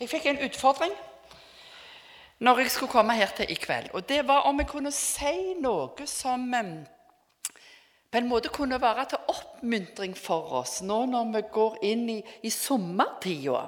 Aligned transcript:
Jeg 0.00 0.08
fikk 0.08 0.30
en 0.30 0.38
utfordring 0.46 0.92
når 2.40 2.62
jeg 2.62 2.70
skulle 2.72 2.92
komme 2.92 3.12
her 3.18 3.34
til 3.36 3.50
i 3.52 3.56
kveld. 3.60 3.90
Og 3.92 4.06
det 4.08 4.22
var 4.28 4.46
om 4.48 4.62
jeg 4.62 4.68
kunne 4.70 4.92
si 4.96 5.52
noe 5.60 6.06
som 6.08 6.46
eh, 6.56 6.70
på 8.10 8.18
en 8.18 8.30
måte 8.30 8.48
kunne 8.48 8.78
være 8.80 9.04
til 9.10 9.28
oppmuntring 9.28 10.16
for 10.16 10.54
oss 10.62 10.78
nå 10.82 11.02
når 11.10 11.34
vi 11.34 11.42
går 11.52 11.76
inn 11.90 12.06
i, 12.16 12.16
i 12.42 12.50
sommertida. 12.50 13.66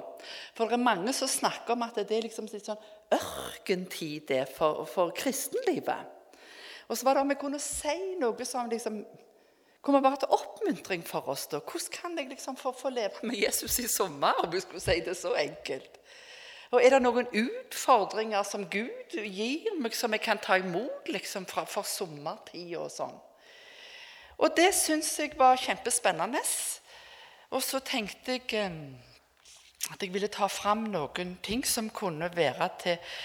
For 0.57 0.65
det 0.65 0.79
er 0.79 0.87
mange 0.89 1.13
som 1.13 1.29
snakker 1.29 1.77
om 1.77 1.85
at 1.85 2.01
det 2.01 2.17
er 2.17 2.25
liksom 2.25 2.49
litt 2.49 2.65
sånn 2.65 2.81
ørkentid 3.13 4.25
det 4.33 4.47
for, 4.57 4.87
for 4.89 5.13
kristenlivet. 5.13 6.09
Og 6.89 6.97
så 6.97 7.05
var 7.05 7.15
det 7.19 7.27
om 7.27 7.35
jeg 7.35 7.43
kunne 7.45 7.61
si 7.61 7.97
noe 8.17 8.49
som 8.49 8.73
liksom 8.73 9.03
kunne 9.83 10.01
være 10.01 10.23
til 10.23 10.33
oppmuntring 10.33 11.05
for 11.05 11.29
oss. 11.29 11.45
da. 11.51 11.61
Hvordan 11.61 11.93
kan 11.93 12.17
jeg 12.17 12.33
liksom 12.33 12.57
få, 12.57 12.73
få 12.73 12.89
leve 12.89 13.21
med 13.21 13.37
Jesus 13.37 13.79
i 13.79 13.87
sommer, 13.87 14.33
om 14.41 14.53
jeg 14.53 14.65
skulle 14.65 14.81
si 14.81 14.99
det 15.05 15.17
så 15.19 15.37
enkelt? 15.37 15.99
Og 16.73 16.81
Er 16.81 16.95
det 16.95 17.03
noen 17.03 17.27
utfordringer 17.37 18.41
som 18.49 18.63
Gud 18.65 19.13
gir 19.13 19.75
meg, 19.77 19.93
som 19.93 20.13
jeg 20.15 20.23
kan 20.25 20.39
ta 20.41 20.57
imot 20.57 21.09
liksom, 21.13 21.45
fra, 21.45 21.67
for 21.69 21.85
sommertida 21.85 22.79
og 22.81 22.89
sånn? 22.89 23.13
Og 24.41 24.55
det 24.57 24.71
syns 24.73 25.11
jeg 25.21 25.35
var 25.37 25.59
kjempespennende. 25.61 26.41
Og 27.53 27.61
så 27.61 27.77
tenkte 27.85 28.39
jeg 28.39 28.73
at 29.93 30.01
jeg 30.01 30.13
ville 30.15 30.31
ta 30.33 30.47
fram 30.49 30.87
noen 30.89 31.35
ting 31.45 31.61
som 31.67 31.91
kunne 31.93 32.31
være 32.33 32.69
til 32.81 33.17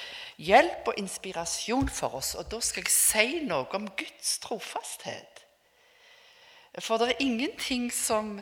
hjelp 0.45 0.93
og 0.93 1.01
inspirasjon 1.01 1.88
for 1.88 2.21
oss. 2.21 2.35
Og 2.37 2.51
da 2.52 2.60
skal 2.60 2.85
jeg 2.85 2.93
si 2.93 3.45
noe 3.49 3.65
om 3.80 3.88
Guds 3.96 4.37
trofasthet. 4.45 5.45
For 6.85 7.01
det 7.01 7.15
er 7.15 7.24
ingenting 7.24 7.88
som 7.95 8.37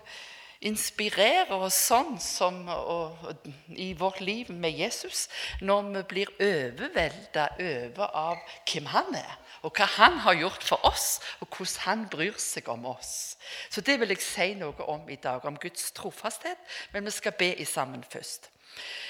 inspirerer 0.64 1.52
oss 1.52 1.76
sånn 1.88 2.16
som 2.22 2.62
og, 2.72 3.26
og, 3.28 3.48
i 3.76 3.92
vårt 3.98 4.20
liv 4.24 4.50
med 4.50 4.76
Jesus 4.78 5.26
når 5.60 5.90
vi 5.90 6.02
blir 6.12 6.32
overvelda 6.36 7.48
over 7.60 8.16
av 8.16 8.56
hvem 8.70 8.88
han 8.92 9.18
er, 9.18 9.36
og 9.66 9.76
hva 9.76 9.88
han 9.96 10.18
har 10.24 10.38
gjort 10.38 10.64
for 10.64 10.88
oss, 10.88 11.20
og 11.40 11.50
hvordan 11.50 11.84
han 11.84 12.04
bryr 12.12 12.36
seg 12.40 12.68
om 12.72 12.86
oss. 12.88 13.36
Så 13.70 13.84
det 13.84 13.98
vil 14.00 14.14
jeg 14.14 14.24
si 14.24 14.48
noe 14.58 14.88
om 14.88 15.08
i 15.10 15.18
dag, 15.20 15.44
om 15.44 15.58
Guds 15.60 15.90
trofasthet. 15.96 16.60
Men 16.92 17.06
vi 17.06 17.14
skal 17.14 17.34
be 17.36 17.52
i 17.56 17.66
sammen 17.68 18.04
først. 18.04 18.50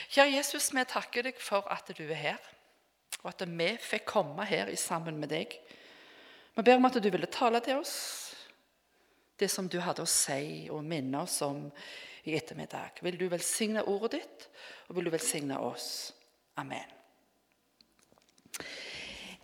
Kjære 0.09 0.37
Jesus, 0.37 0.71
vi 0.75 0.85
takker 0.89 1.27
deg 1.27 1.41
for 1.43 1.67
at 1.73 1.91
du 1.99 2.05
er 2.07 2.21
her, 2.21 2.53
og 3.23 3.33
at 3.33 3.43
vi 3.49 3.73
fikk 3.83 4.07
komme 4.09 4.47
her 4.47 4.71
sammen 4.79 5.19
med 5.21 5.35
deg. 5.35 5.59
Vi 6.57 6.65
ber 6.65 6.79
om 6.79 6.89
at 6.89 6.97
du 7.03 7.11
ville 7.11 7.29
tale 7.29 7.61
til 7.61 7.83
oss 7.83 8.26
det 9.39 9.49
som 9.53 9.69
du 9.69 9.79
hadde 9.85 10.05
å 10.05 10.11
si 10.11 10.69
og 10.73 10.85
minne 10.85 11.23
oss 11.27 11.41
om 11.45 11.67
i 12.27 12.35
ettermiddag. 12.37 13.03
Vil 13.05 13.19
du 13.21 13.29
velsigne 13.31 13.85
ordet 13.87 14.21
ditt, 14.21 14.47
og 14.89 14.99
vil 14.99 15.09
du 15.09 15.15
velsigne 15.15 15.59
oss. 15.63 15.89
Amen. 16.57 16.95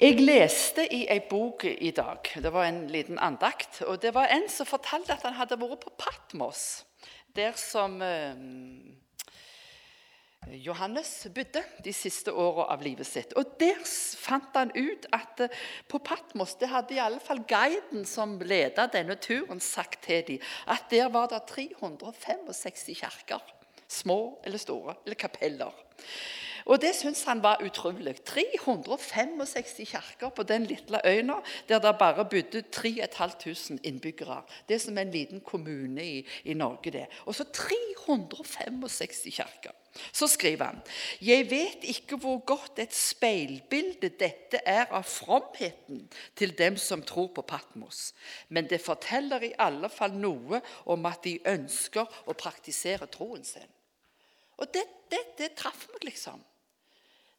Jeg 0.02 0.18
leste 0.18 0.88
i 0.90 1.04
ei 1.12 1.20
bok 1.30 1.62
i 1.68 1.92
dag, 1.94 2.26
det 2.42 2.50
var 2.50 2.66
en 2.66 2.88
liten 2.90 3.20
andakt, 3.22 3.84
og 3.86 4.00
det 4.02 4.10
var 4.16 4.32
en 4.34 4.48
som 4.50 4.66
fortalte 4.66 5.14
at 5.14 5.22
han 5.28 5.36
hadde 5.38 5.60
vært 5.60 5.84
på 5.84 5.92
Patmos, 6.00 6.82
der 7.36 7.54
som 7.54 8.00
eh, 8.02 8.34
Johannes 10.50 11.28
bodde 11.34 11.62
de 11.84 11.92
siste 11.94 12.32
åra 12.34 12.66
av 12.74 12.82
livet 12.82 13.06
sitt. 13.06 13.32
Og 13.38 13.54
Der 13.60 13.78
fant 14.18 14.50
han 14.58 14.72
ut 14.74 15.06
at 15.14 15.40
eh, 15.46 15.54
på 15.88 16.00
Patmos 16.02 16.56
det 16.58 16.68
hadde 16.72 16.96
i 16.96 17.02
alle 17.02 17.22
fall 17.22 17.44
guiden 17.46 18.04
som 18.08 18.38
ledet 18.40 18.90
denne 18.92 19.16
turen, 19.22 19.60
sagt 19.62 20.02
til 20.08 20.24
dem 20.26 20.46
at 20.66 20.90
der 20.90 21.08
var 21.14 21.30
det 21.30 21.44
365 21.46 22.90
kirker. 22.98 23.42
Små 23.88 24.40
eller 24.44 24.58
store, 24.58 24.96
eller 25.04 25.14
kapeller. 25.20 25.72
Og 26.64 26.80
Det 26.80 26.94
syntes 26.94 27.24
han 27.24 27.42
var 27.42 27.62
utrolig. 27.62 28.16
365 28.24 29.86
kirker 29.86 30.28
på 30.30 30.42
den 30.42 30.66
lille 30.66 31.00
øya 31.04 31.40
der 31.68 31.78
det 31.78 31.98
bare 31.98 32.24
bodde 32.24 32.62
3500 32.62 33.78
innbyggere. 33.82 34.42
Det 34.68 34.74
er 34.74 34.78
som 34.78 34.98
en 34.98 35.10
liten 35.10 35.40
kommune 35.40 36.04
i, 36.04 36.26
i 36.44 36.54
Norge. 36.54 36.90
det. 36.90 37.06
Og 37.26 37.34
så 37.34 37.44
365 37.44 39.26
kirker. 39.30 39.72
Så 40.12 40.26
skriver 40.26 40.70
han 40.70 40.80
Jeg 41.20 41.50
vet 41.50 41.84
ikke 41.84 42.16
hvor 42.16 42.38
godt 42.48 42.78
et 42.80 42.94
speilbilde 42.96 44.08
dette 44.20 44.60
er 44.64 44.86
av 44.88 45.04
fromheten 45.04 46.06
til 46.38 46.54
dem 46.58 46.78
som 46.80 47.04
tror 47.04 47.28
på 47.36 47.44
Patmos, 47.44 48.12
men 48.48 48.68
det 48.70 48.80
forteller 48.80 49.44
i 49.44 49.52
alle 49.60 49.90
fall 49.92 50.16
noe 50.16 50.62
om 50.86 51.06
at 51.10 51.24
de 51.24 51.36
ønsker 51.46 52.08
å 52.26 52.36
praktisere 52.38 53.10
troen 53.12 53.44
sin. 53.44 53.68
Og 54.56 54.68
det, 54.72 54.84
det, 55.10 55.22
det 55.38 55.52
traff 55.58 55.86
meg, 55.92 56.08
liksom. 56.08 56.40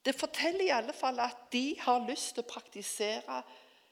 Det 0.03 0.15
forteller 0.15 0.65
i 0.67 0.73
alle 0.75 0.93
fall 0.93 1.19
at 1.23 1.45
de 1.53 1.73
har 1.79 2.05
lyst 2.09 2.35
til 2.35 2.43
å 2.43 2.49
praktisere 2.49 3.41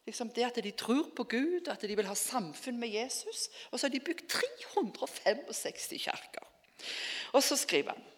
liksom 0.06 0.32
det 0.36 0.44
at 0.44 0.58
de 0.64 0.72
tror 0.76 1.12
på 1.16 1.24
Gud, 1.30 1.70
at 1.72 1.82
de 1.88 1.96
vil 1.96 2.10
ha 2.10 2.18
samfunn 2.18 2.80
med 2.82 2.92
Jesus. 2.92 3.48
Og 3.72 3.80
så 3.80 3.88
har 3.88 3.94
de 3.94 4.04
bygd 4.04 4.28
365 4.28 6.02
kirker. 6.02 6.48
Og 7.32 7.44
så 7.46 7.56
skriver 7.56 7.96
han 7.96 8.11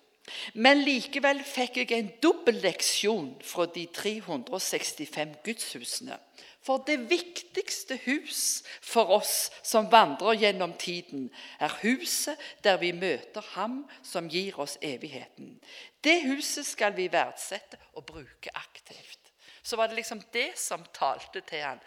men 0.53 0.83
likevel 0.87 1.41
fikk 1.43 1.81
jeg 1.81 1.91
en 1.97 2.11
dobbel 2.23 2.61
leksjon 2.63 3.33
fra 3.43 3.65
de 3.75 3.85
365 3.91 5.35
gudshusene. 5.43 6.17
For 6.63 6.79
det 6.87 7.09
viktigste 7.09 7.97
hus 8.05 8.63
for 8.79 9.11
oss 9.11 9.49
som 9.67 9.89
vandrer 9.91 10.37
gjennom 10.45 10.77
tiden, 10.79 11.27
er 11.59 11.75
huset 11.81 12.39
der 12.63 12.79
vi 12.79 12.93
møter 12.95 13.43
Ham 13.57 13.81
som 14.03 14.29
gir 14.31 14.61
oss 14.63 14.77
evigheten. 14.81 15.57
Det 16.03 16.21
huset 16.23 16.65
skal 16.65 16.95
vi 16.95 17.09
verdsette 17.11 17.77
og 17.93 18.05
bruke 18.07 18.55
aktivt. 18.55 19.19
Så 19.63 19.75
var 19.75 19.87
det 19.87 19.99
liksom 19.99 20.21
det 20.33 20.53
som 20.59 20.85
talte 20.93 21.43
til 21.47 21.63
han, 21.63 21.79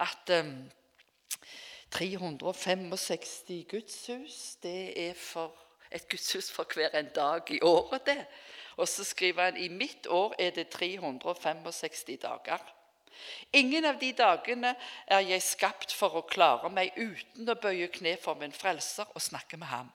at 0.00 0.32
um, 0.40 0.70
365 1.92 3.64
gudshus, 3.68 4.56
det 4.62 5.08
er 5.08 5.14
for 5.14 5.52
et 5.94 6.08
gudshus 6.08 6.50
for 6.52 6.68
hver 6.74 6.94
en 6.98 7.10
dag 7.14 7.50
i 7.50 7.60
året. 7.62 8.06
det. 8.06 8.26
Og 8.76 8.88
så 8.88 9.04
skriver 9.04 9.44
han 9.44 9.56
i 9.56 9.68
mitt 9.68 10.06
år 10.06 10.34
er 10.38 10.50
det 10.50 10.68
365 10.68 12.16
dager. 12.22 12.58
Ingen 13.52 13.84
av 13.84 13.98
de 14.00 14.12
dagene 14.12 14.74
er 15.06 15.20
jeg 15.20 15.42
skapt 15.44 15.92
for 15.92 16.16
å 16.16 16.26
klare 16.26 16.70
meg 16.72 16.96
uten 16.96 17.48
å 17.48 17.58
bøye 17.60 17.90
kne 17.92 18.16
for 18.20 18.38
min 18.40 18.52
frelser 18.52 19.10
og 19.14 19.22
snakke 19.22 19.56
med 19.60 19.68
ham. 19.68 19.92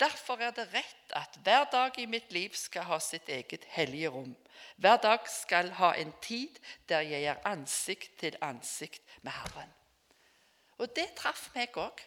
Derfor 0.00 0.40
er 0.40 0.50
det 0.50 0.68
rett 0.72 1.14
at 1.16 1.36
hver 1.44 1.64
dag 1.72 1.98
i 1.98 2.06
mitt 2.06 2.32
liv 2.32 2.54
skal 2.58 2.86
ha 2.88 2.98
sitt 3.00 3.28
eget 3.28 3.64
hellige 3.74 4.10
rom. 4.10 4.34
Hver 4.76 4.96
dag 5.02 5.28
skal 5.30 5.70
ha 5.78 5.92
en 5.94 6.12
tid 6.22 6.58
der 6.88 7.04
jeg 7.06 7.24
er 7.24 7.42
ansikt 7.48 8.18
til 8.20 8.36
ansikt 8.40 9.02
med 9.22 9.32
Herren. 9.32 9.72
Og 10.78 10.90
det 10.96 11.12
traff 11.16 11.50
meg 11.54 11.76
òg 11.78 12.02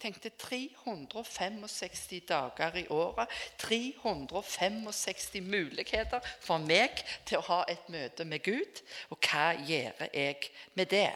tenkte 0.00 0.30
365 0.40 2.20
dager 2.28 2.76
i 2.80 2.86
året. 2.88 3.28
365 3.58 5.40
muligheter 5.44 6.20
for 6.40 6.58
meg 6.58 7.02
til 7.28 7.40
å 7.40 7.46
ha 7.50 7.60
et 7.68 7.88
møte 7.92 8.24
med 8.24 8.44
Gud. 8.44 8.82
Og 9.10 9.18
hva 9.24 9.52
gjør 9.54 10.06
jeg 10.12 10.50
med 10.74 10.92
det? 10.92 11.12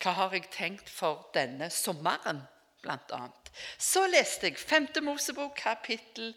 Hva 0.00 0.14
har 0.16 0.34
jeg 0.34 0.50
tenkt 0.52 0.90
for 0.90 1.28
denne 1.34 1.70
sommeren, 1.70 2.42
blant 2.82 3.12
annet? 3.12 3.52
Så 3.78 4.06
leste 4.08 4.48
jeg 4.48 4.58
5. 4.58 4.88
Mosebok, 5.04 5.56
kapittel 5.56 6.34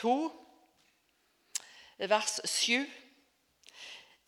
2, 0.00 0.16
vers 2.10 2.40
7. 2.44 2.84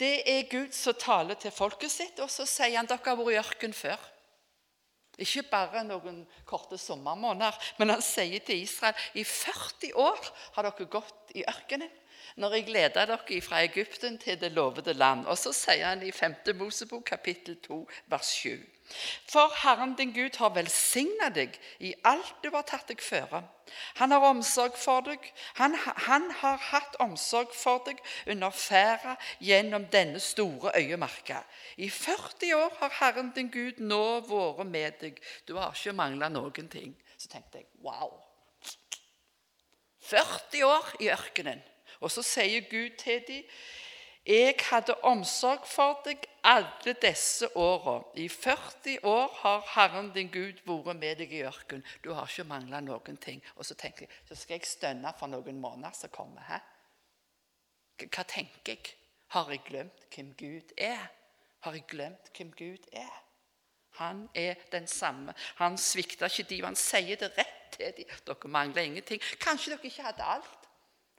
Det 0.00 0.14
er 0.26 0.48
Gud 0.50 0.72
som 0.74 0.96
taler 0.98 1.38
til 1.38 1.54
folket 1.54 1.92
sitt, 1.92 2.18
og 2.18 2.30
så 2.32 2.46
sier 2.48 2.78
han 2.80 2.88
dere 2.90 3.04
har 3.04 3.18
vært 3.20 3.36
i 3.36 3.40
ørken 3.42 3.76
før. 3.76 4.11
Ikke 5.20 5.44
bare 5.50 5.82
noen 5.84 6.22
korte 6.48 6.78
sommermåneder, 6.80 7.58
men 7.78 7.92
han 7.92 8.04
sier 8.04 8.40
til 8.40 8.62
Israel 8.64 8.96
i 9.18 9.24
40 9.28 9.92
år 10.00 10.30
har 10.56 10.68
dere 10.68 10.88
gått 10.88 11.34
i 11.36 11.44
ørkenen 11.44 11.90
når 12.40 12.54
jeg 12.56 12.68
leder 12.72 13.10
dere 13.10 13.40
fra 13.44 13.60
Egypten 13.64 14.18
til 14.18 14.38
det 14.40 14.52
lovede 14.52 14.94
land. 14.94 15.26
Og 15.26 15.36
så 15.38 15.52
sier 15.52 15.90
han 15.90 16.02
i 16.02 16.12
5. 16.12 16.36
Mosebok 16.56 17.04
kapittel 17.04 17.58
2 17.60 17.82
vers 18.08 18.30
7. 18.40 18.56
For 19.30 19.52
Herren 19.62 19.94
din 19.98 20.12
Gud 20.14 20.36
har 20.40 20.54
velsigna 20.54 21.28
deg 21.34 21.58
i 21.80 21.92
alt 22.04 22.34
du 22.42 22.50
har 22.54 22.64
tatt 22.68 22.88
deg 22.90 23.02
føre. 23.02 23.42
Han 24.00 24.12
har 24.12 24.24
omsorg 24.28 24.76
for 24.76 25.04
deg. 25.06 25.24
Han, 25.60 25.76
han 26.06 26.28
har 26.42 26.58
hatt 26.70 26.98
omsorg 27.00 27.54
for 27.56 27.82
deg 27.86 28.00
under 28.26 28.50
ferda 28.50 29.16
gjennom 29.40 29.86
denne 29.92 30.20
store 30.20 30.74
øyemarka. 30.76 31.42
I 31.76 31.88
40 31.88 32.54
år 32.58 32.76
har 32.80 32.98
Herren 33.00 33.32
din 33.36 33.50
Gud 33.52 33.80
nå 33.80 34.02
vært 34.28 34.66
med 34.68 35.00
deg. 35.00 35.22
Du 35.48 35.56
har 35.56 35.72
ikke 35.74 35.96
mangla 35.96 36.28
noen 36.32 36.68
ting. 36.68 36.94
Så 37.16 37.30
tenkte 37.32 37.62
jeg 37.62 37.70
wow. 37.84 38.18
40 40.02 40.64
år 40.66 40.96
i 41.00 41.12
ørkenen. 41.14 41.62
Og 42.02 42.10
så 42.10 42.24
sier 42.26 42.66
Gud 42.70 42.98
til 42.98 43.22
dem 43.28 43.46
jeg 44.26 44.54
hadde 44.70 44.94
omsorg 45.02 45.64
for 45.66 45.98
deg 46.06 46.26
alle 46.46 46.94
disse 47.02 47.48
åra. 47.58 47.96
I 48.14 48.28
40 48.28 49.00
år 49.02 49.32
har 49.42 49.64
Herren 49.74 50.12
din 50.14 50.30
Gud 50.30 50.62
vært 50.66 50.98
med 50.98 51.18
deg 51.18 51.32
i 51.34 51.42
ørkenen. 51.46 51.82
Du 52.04 52.12
har 52.14 52.30
ikke 52.30 52.46
mangla 52.46 52.80
noen 52.80 53.18
ting. 53.18 53.42
Og 53.56 53.66
så 53.66 53.74
tenker 53.74 54.06
jeg, 54.06 54.14
så 54.28 54.38
skal 54.38 54.60
jeg 54.60 54.70
stønne 54.70 55.14
for 55.18 55.30
noen 55.30 55.58
måneder 55.60 55.96
som 55.96 56.14
kommer. 56.14 56.46
Hæ? 56.46 56.60
hva 58.02 58.24
tenker 58.26 58.74
jeg? 58.74 58.94
Har 59.32 59.50
jeg 59.50 59.62
glemt 59.66 60.06
hvem 60.14 60.32
Gud 60.38 60.72
er? 60.76 61.10
Har 61.62 61.72
jeg 61.72 61.86
glemt 61.88 62.30
hvem 62.36 62.50
Gud 62.58 62.88
er? 62.92 63.12
Han 63.98 64.28
er 64.34 64.54
den 64.72 64.86
samme. 64.86 65.34
Han 65.56 65.78
svikter 65.78 66.26
ikke 66.26 66.48
de, 66.48 66.62
han 66.64 66.76
sier 66.76 67.16
det 67.20 67.32
rett 67.36 67.76
til 67.76 67.92
dem. 67.96 68.16
Dere 68.26 68.48
mangler 68.48 68.82
ingenting. 68.82 69.20
Kanskje 69.40 69.74
dere 69.74 69.88
ikke 69.90 70.06
hadde 70.06 70.26
alt. 70.34 70.68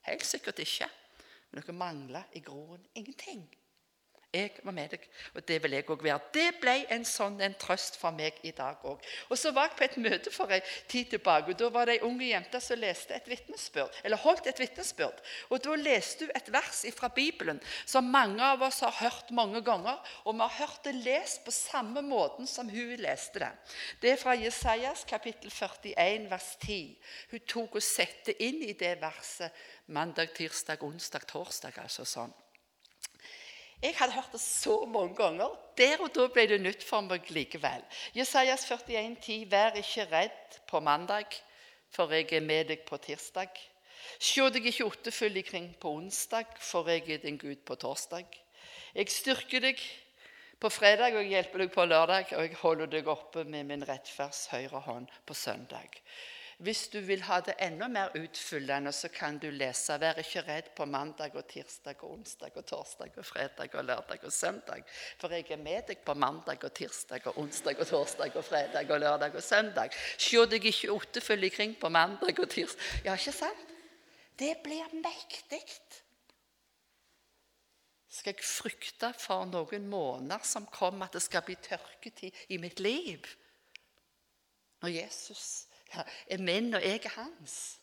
Helt 0.08 0.26
sikkert 0.26 0.60
ikke. 0.60 0.90
Men 1.54 1.62
dere 1.62 1.74
mangler 1.78 2.24
i 2.34 2.40
grunnen 2.42 2.86
ingenting. 2.94 3.44
Jeg 4.34 4.50
var 4.66 4.74
med 4.74 4.90
deg, 4.90 5.04
og 5.36 5.44
det 5.46 5.60
vil 5.62 5.76
jeg 5.76 5.86
òg 5.94 6.04
være. 6.04 6.30
Det 6.34 6.48
ble 6.58 6.74
en 6.96 7.04
sånn 7.06 7.36
en 7.46 7.54
trøst 7.62 8.00
for 8.02 8.16
meg 8.18 8.40
i 8.42 8.50
dag 8.58 8.82
òg. 8.82 9.04
Og 9.30 9.38
så 9.38 9.52
var 9.54 9.68
jeg 9.68 9.76
på 9.78 9.86
et 9.86 9.98
møte 10.02 10.32
for 10.34 10.50
en 10.50 10.72
tid 10.90 11.12
tilbake. 11.12 11.52
og 11.52 11.60
Da 11.60 11.70
var 11.70 11.86
det 11.86 12.00
ei 12.00 12.08
unge 12.08 12.26
jente 12.32 12.62
som 12.62 12.80
leste 12.82 13.14
et 13.14 13.30
eller 13.30 14.18
holdt 14.18 14.48
et 14.50 14.60
vitnesbyrd. 14.60 15.22
Og 15.50 15.62
Da 15.62 15.76
leste 15.76 16.26
hun 16.26 16.34
et 16.36 16.52
vers 16.52 16.82
fra 16.98 17.12
Bibelen 17.14 17.62
som 17.86 18.10
mange 18.10 18.42
av 18.42 18.62
oss 18.62 18.80
har 18.80 18.96
hørt 19.04 19.30
mange 19.32 19.62
ganger. 19.62 20.02
Og 20.26 20.34
vi 20.34 20.40
har 20.40 20.58
hørt 20.58 20.84
det 20.84 20.96
lest 20.96 21.46
på 21.46 21.52
samme 21.52 22.02
måten 22.02 22.48
som 22.48 22.70
hun 22.70 22.98
leste 22.98 23.40
det. 23.40 23.52
Det 24.02 24.12
er 24.12 24.18
fra 24.18 24.34
Jesajas 24.34 25.06
kapittel 25.06 25.52
41, 25.52 26.30
vers 26.30 26.56
10. 26.60 26.98
Hun 27.32 27.40
tok 27.48 27.76
og 27.76 27.84
satte 27.84 28.34
inn 28.42 28.64
i 28.64 28.74
det 28.74 28.98
verset 29.02 29.52
mandag, 29.86 30.34
tirsdag, 30.34 30.82
onsdag, 30.82 31.28
torsdag. 31.28 31.78
altså 31.78 32.06
sånn. 32.06 32.34
Jeg 33.84 33.98
hadde 34.00 34.16
hørt 34.16 34.32
det 34.32 34.40
så 34.40 34.86
mange 34.88 35.16
ganger. 35.16 35.50
Der 35.78 36.00
og 36.00 36.14
da 36.16 36.30
ble 36.32 36.46
det 36.48 36.62
nytt 36.64 36.86
for 36.88 37.04
meg 37.04 37.28
likevel. 37.36 37.84
Jesajas 38.16 38.64
41,10.: 38.70 39.50
Vær 39.52 39.76
ikke 39.76 40.06
redd 40.12 40.60
på 40.70 40.80
mandag, 40.80 41.36
for 41.92 42.14
jeg 42.16 42.32
er 42.32 42.46
med 42.46 42.72
deg 42.72 42.86
på 42.88 42.98
tirsdag. 42.98 43.52
Se 44.20 44.46
deg 44.56 44.70
ikke 44.72 44.88
ottefull 44.88 45.36
ikring 45.42 45.74
på 45.82 45.92
onsdag, 45.98 46.56
for 46.60 46.88
jeg 46.88 47.04
er 47.12 47.26
din 47.26 47.38
Gud 47.38 47.66
på 47.68 47.76
torsdag. 47.76 48.40
Jeg 48.96 49.12
styrker 49.12 49.68
deg 49.68 49.84
på 50.60 50.70
fredag, 50.72 51.18
og 51.18 51.26
jeg 51.26 51.34
hjelper 51.36 51.66
deg 51.66 51.74
på 51.76 51.86
lørdag, 51.86 52.32
og 52.38 52.48
jeg 52.48 52.62
holder 52.62 52.88
deg 52.88 53.08
oppe 53.12 53.44
med 53.44 53.68
min 53.68 53.84
rettferds 53.84 54.46
høyre 54.54 54.80
hånd 54.88 55.12
på 55.28 55.36
søndag. 55.36 56.00
Hvis 56.64 56.88
du 56.88 57.00
vil 57.04 57.20
ha 57.28 57.42
det 57.44 57.58
enda 57.60 57.90
mer 57.92 58.14
utfyllende, 58.16 58.92
så 58.96 59.10
kan 59.12 59.38
du 59.38 59.50
lese 59.52 59.98
'Vær 60.00 60.20
ikke 60.22 60.42
redd 60.48 60.70
på 60.76 60.86
mandag 60.86 61.36
og 61.36 61.48
tirsdag 61.48 62.04
og 62.04 62.12
onsdag 62.12 62.52
og 62.56 62.66
torsdag 62.66 63.18
og 63.18 63.26
fredag 63.26 63.76
og 63.76 63.84
lørdag 63.86 64.24
og 64.24 64.32
søndag'. 64.32 64.84
For 65.20 65.28
jeg 65.28 65.52
er 65.52 65.58
med 65.58 65.82
deg 65.88 65.98
på 66.06 66.14
mandag 66.14 66.64
og 66.64 66.74
tirsdag 66.74 67.28
og 67.28 67.38
onsdag 67.38 67.80
og 67.80 67.88
torsdag 67.88 68.36
og 68.36 68.46
fredag 68.46 68.92
og 68.92 69.00
lørdag 69.00 69.36
og 69.36 69.44
søndag. 69.44 69.90
Se 70.18 70.46
deg 70.46 70.66
ikke 70.66 70.92
åttefull 70.92 71.50
kring 71.50 71.76
på 71.80 71.90
mandag 71.90 72.40
og 72.40 72.50
tirsdag. 72.50 72.82
Ja, 73.06 73.14
ikke 73.14 73.32
sant? 73.32 73.68
Det 74.40 74.56
blir 74.64 74.88
mektig. 74.94 75.68
Skal 78.10 78.34
jeg 78.34 78.46
frykte 78.46 79.14
for 79.20 79.46
noen 79.46 79.90
måneder 79.90 80.40
som 80.44 80.66
kommer, 80.66 81.06
at 81.06 81.14
det 81.14 81.22
skal 81.22 81.42
bli 81.42 81.56
tørketid 81.56 82.32
i 82.50 82.58
mitt 82.58 82.80
liv? 82.80 83.20
Når 84.82 84.90
Jesus 84.90 85.68
er 86.02 86.44
min, 86.44 86.74
og 86.74 86.84
jeg 86.84 87.02
er 87.04 87.16
hans. 87.18 87.80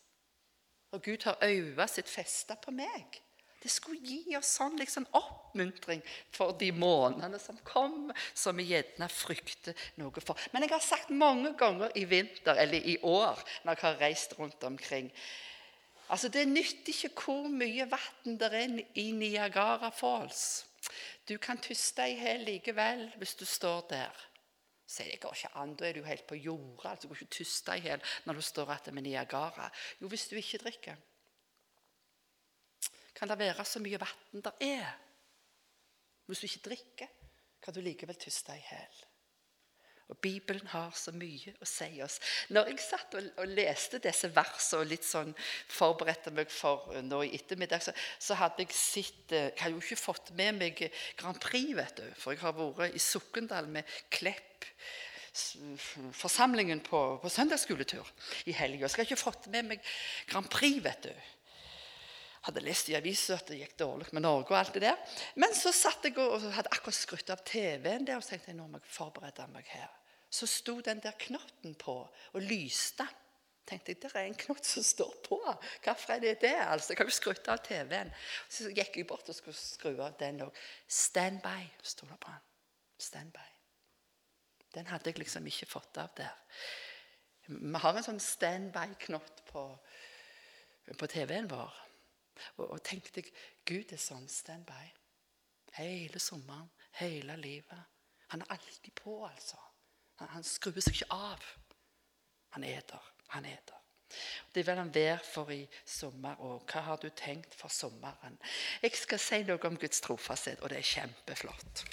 Og 0.91 1.03
Gud 1.03 1.23
har 1.23 1.37
øyet 1.43 1.89
sitt 1.89 2.09
festa 2.09 2.57
på 2.59 2.73
meg. 2.75 3.21
Det 3.61 3.69
skulle 3.69 4.01
gi 4.01 4.33
oss 4.39 4.55
sånn 4.57 4.79
liksom 4.79 5.05
oppmuntring 5.13 6.01
for 6.33 6.55
de 6.57 6.71
månedene 6.73 7.37
som 7.39 7.59
kommer, 7.67 8.17
som 8.33 8.57
vi 8.57 8.71
gjerne 8.71 9.05
frykter 9.11 9.77
noe 10.01 10.23
for. 10.23 10.39
Men 10.51 10.65
jeg 10.65 10.73
har 10.73 10.83
sagt 10.83 11.13
mange 11.13 11.53
ganger 11.59 11.93
i 11.95 12.07
vinter, 12.09 12.57
eller 12.57 12.81
i 12.81 12.97
år, 13.05 13.37
når 13.63 13.77
jeg 13.77 13.85
har 13.85 14.03
reist 14.07 14.37
rundt 14.39 14.67
omkring 14.67 15.11
Altså, 16.11 16.27
Det 16.27 16.47
nytter 16.47 16.91
ikke 16.91 17.23
hvor 17.23 17.45
mye 17.47 17.85
vann 17.87 18.33
det 18.35 18.49
er 18.51 18.73
i 18.99 19.11
Niagara 19.15 19.89
Falls. 19.95 20.65
Du 21.29 21.37
kan 21.37 21.61
tyste 21.61 22.03
i 22.03 22.17
hjel 22.19 22.43
likevel 22.43 23.05
hvis 23.21 23.37
du 23.39 23.45
står 23.45 23.85
der 23.89 24.25
sier 24.91 25.13
det 25.13 25.21
går 25.23 25.37
ikke 25.37 25.53
an, 25.61 25.75
da 25.79 25.87
er 25.87 25.97
du 25.97 26.03
helt 26.05 26.27
på 26.27 26.37
jordet. 26.39 26.89
altså 26.89 27.07
Du 27.07 27.13
går 27.13 27.21
ikke 27.21 27.37
tyste 27.37 27.77
i 27.77 27.85
hjel 27.85 28.03
når 28.25 28.39
du 28.39 28.43
står 28.45 28.73
igjen 28.75 28.97
med 28.97 29.07
Niagara. 29.07 29.69
Jo, 30.01 30.09
hvis 30.11 30.27
du 30.27 30.35
ikke 30.39 30.63
drikker. 30.65 30.99
Kan 33.15 33.29
det 33.29 33.39
være 33.39 33.65
så 33.65 33.79
mye 33.79 33.99
vann 34.01 34.43
der 34.43 34.65
er? 34.65 34.91
Hvis 36.25 36.39
du 36.39 36.47
ikke 36.47 36.65
drikker, 36.69 37.07
kan 37.61 37.73
du 37.73 37.81
likevel 37.81 38.15
tyste 38.15 38.55
i 38.55 38.63
hjel. 38.63 39.01
Og 40.11 40.19
Bibelen 40.19 40.67
har 40.73 40.91
så 40.97 41.13
mye 41.15 41.53
å 41.63 41.67
si 41.67 42.01
oss. 42.03 42.19
Når 42.51 42.71
jeg 42.73 42.83
satt 42.83 43.15
og, 43.15 43.27
og 43.39 43.53
leste 43.55 44.01
disse 44.03 44.27
versene 44.35 44.83
og 44.83 44.89
litt 44.91 45.07
sånn 45.07 45.31
forberedte 45.71 46.33
meg 46.35 46.51
for 46.51 46.91
uh, 46.91 46.99
nå 47.05 47.23
i 47.25 47.35
ettermiddag, 47.37 47.83
så, 47.85 47.95
så 48.19 48.35
hadde 48.41 48.65
jeg 48.65 48.75
sett 48.75 49.35
uh, 49.35 49.47
Jeg 49.47 49.61
har 49.63 49.71
jo 49.71 49.79
ikke 49.79 50.01
fått 50.01 50.33
med 50.37 50.59
meg 50.59 50.83
Grand 51.19 51.39
Prix, 51.41 51.71
vet 51.77 52.01
du. 52.03 52.07
For 52.19 52.35
jeg 52.35 52.43
har 52.43 52.57
vært 52.59 52.97
i 52.97 53.01
Sokndal 53.01 53.71
med 53.71 53.87
Klepp 54.11 54.67
forsamlingen 56.11 56.81
på, 56.83 56.99
på 57.23 57.29
søndagsskoletur 57.31 58.07
i 58.51 58.55
helga. 58.55 58.89
Har 58.91 59.05
ikke 59.05 59.19
fått 59.19 59.47
med 59.53 59.69
meg 59.69 59.93
Grand 60.27 60.49
Prix, 60.51 60.81
vet 60.83 61.07
du. 61.07 61.29
Hadde 62.47 62.63
lest 62.65 62.89
i 62.89 62.97
avisa 62.97 63.37
at 63.37 63.51
det 63.51 63.61
gikk 63.61 63.77
dårlig 63.79 64.09
med 64.11 64.25
Norge. 64.25 64.49
og 64.49 64.59
alt 64.59 64.73
det 64.73 64.83
der. 64.87 65.17
Men 65.39 65.53
så 65.55 65.71
satt 65.71 66.03
jeg 66.03 66.17
og 66.19 66.41
hadde 66.55 66.73
akkurat 66.73 66.97
skrudd 66.97 67.29
av 67.31 67.43
TV-en 67.45 68.07
der 68.07 68.17
og 68.17 68.25
tenkte 68.25 68.51
jeg, 68.51 68.57
nå 68.57 68.67
må 68.67 68.81
jeg 68.81 68.95
forberede 68.97 69.47
meg 69.53 69.69
her. 69.71 70.00
Så 70.31 70.47
sto 70.47 70.79
den 70.79 71.01
der 71.03 71.17
knotten 71.19 71.75
på 71.75 71.95
og 72.33 72.41
lyste. 72.41 73.07
tenkte 73.67 73.91
jeg, 73.91 74.01
Der 74.01 74.19
er 74.19 74.25
en 74.25 74.35
knott 74.35 74.65
som 74.65 74.83
står 74.83 75.15
på. 75.27 75.39
Hvorfor 75.83 76.13
er 76.13 76.19
det 76.19 76.41
det? 76.41 76.55
altså? 76.55 76.91
Jeg 76.91 76.97
kan 76.97 77.05
jo 77.07 77.11
skru 77.11 77.33
av 77.47 77.57
TV-en. 77.63 78.11
Så 78.49 78.69
gikk 78.69 78.97
jeg 78.97 79.07
bort 79.07 79.29
og 79.29 79.35
skulle 79.35 79.57
skru 79.57 80.01
av 80.01 80.17
den 80.19 80.41
òg. 80.41 80.55
Standby, 80.87 81.67
sto 81.83 82.05
det 82.05 82.19
på 82.19 82.31
den. 82.31 82.41
Standby. 82.97 83.47
Den 84.75 84.87
hadde 84.87 85.09
jeg 85.09 85.19
liksom 85.19 85.47
ikke 85.47 85.65
fått 85.65 85.97
av 85.97 86.09
der. 86.17 86.35
Vi 87.47 87.79
har 87.83 87.97
en 87.97 88.03
sånn 88.03 88.19
standby-knott 88.23 89.43
på, 89.51 89.63
på 90.97 91.07
TV-en 91.07 91.49
vår. 91.51 91.79
Og, 92.57 92.65
og 92.69 92.83
tenkte 92.83 93.21
jeg 93.21 93.33
Gud 93.65 93.91
er 93.91 93.99
sånn 93.99 94.27
standby. 94.31 94.85
Hele 95.75 96.19
sommeren, 96.19 96.69
hele 96.99 97.35
livet. 97.39 97.83
Han 98.31 98.41
er 98.41 98.55
alltid 98.55 98.95
på, 98.95 99.25
altså. 99.27 99.59
Han, 100.21 100.29
han 100.37 100.45
skrur 100.45 100.77
seg 100.77 100.99
ikke 100.99 101.13
av. 101.17 101.45
Han 102.53 102.65
er 102.67 102.83
der. 102.87 103.13
Han 103.33 103.45
er 103.49 103.61
der. 103.65 103.79
Det 104.55 104.67
vil 104.67 104.75
han 104.75 104.93
være 104.93 105.19
for 105.23 105.49
i 105.55 105.63
sommer 105.87 106.37
òg. 106.43 106.65
Hva 106.67 106.83
har 106.85 106.99
du 107.01 107.07
tenkt 107.15 107.55
for 107.57 107.71
sommeren? 107.71 108.37
Jeg 108.83 108.93
skal 108.99 109.21
si 109.23 109.41
noe 109.47 109.67
om 109.67 109.79
Guds 109.79 110.03
trofasthet, 110.03 110.59
og 110.61 110.69
det 110.69 110.81
er 110.81 110.89
kjempeflott. 110.89 111.83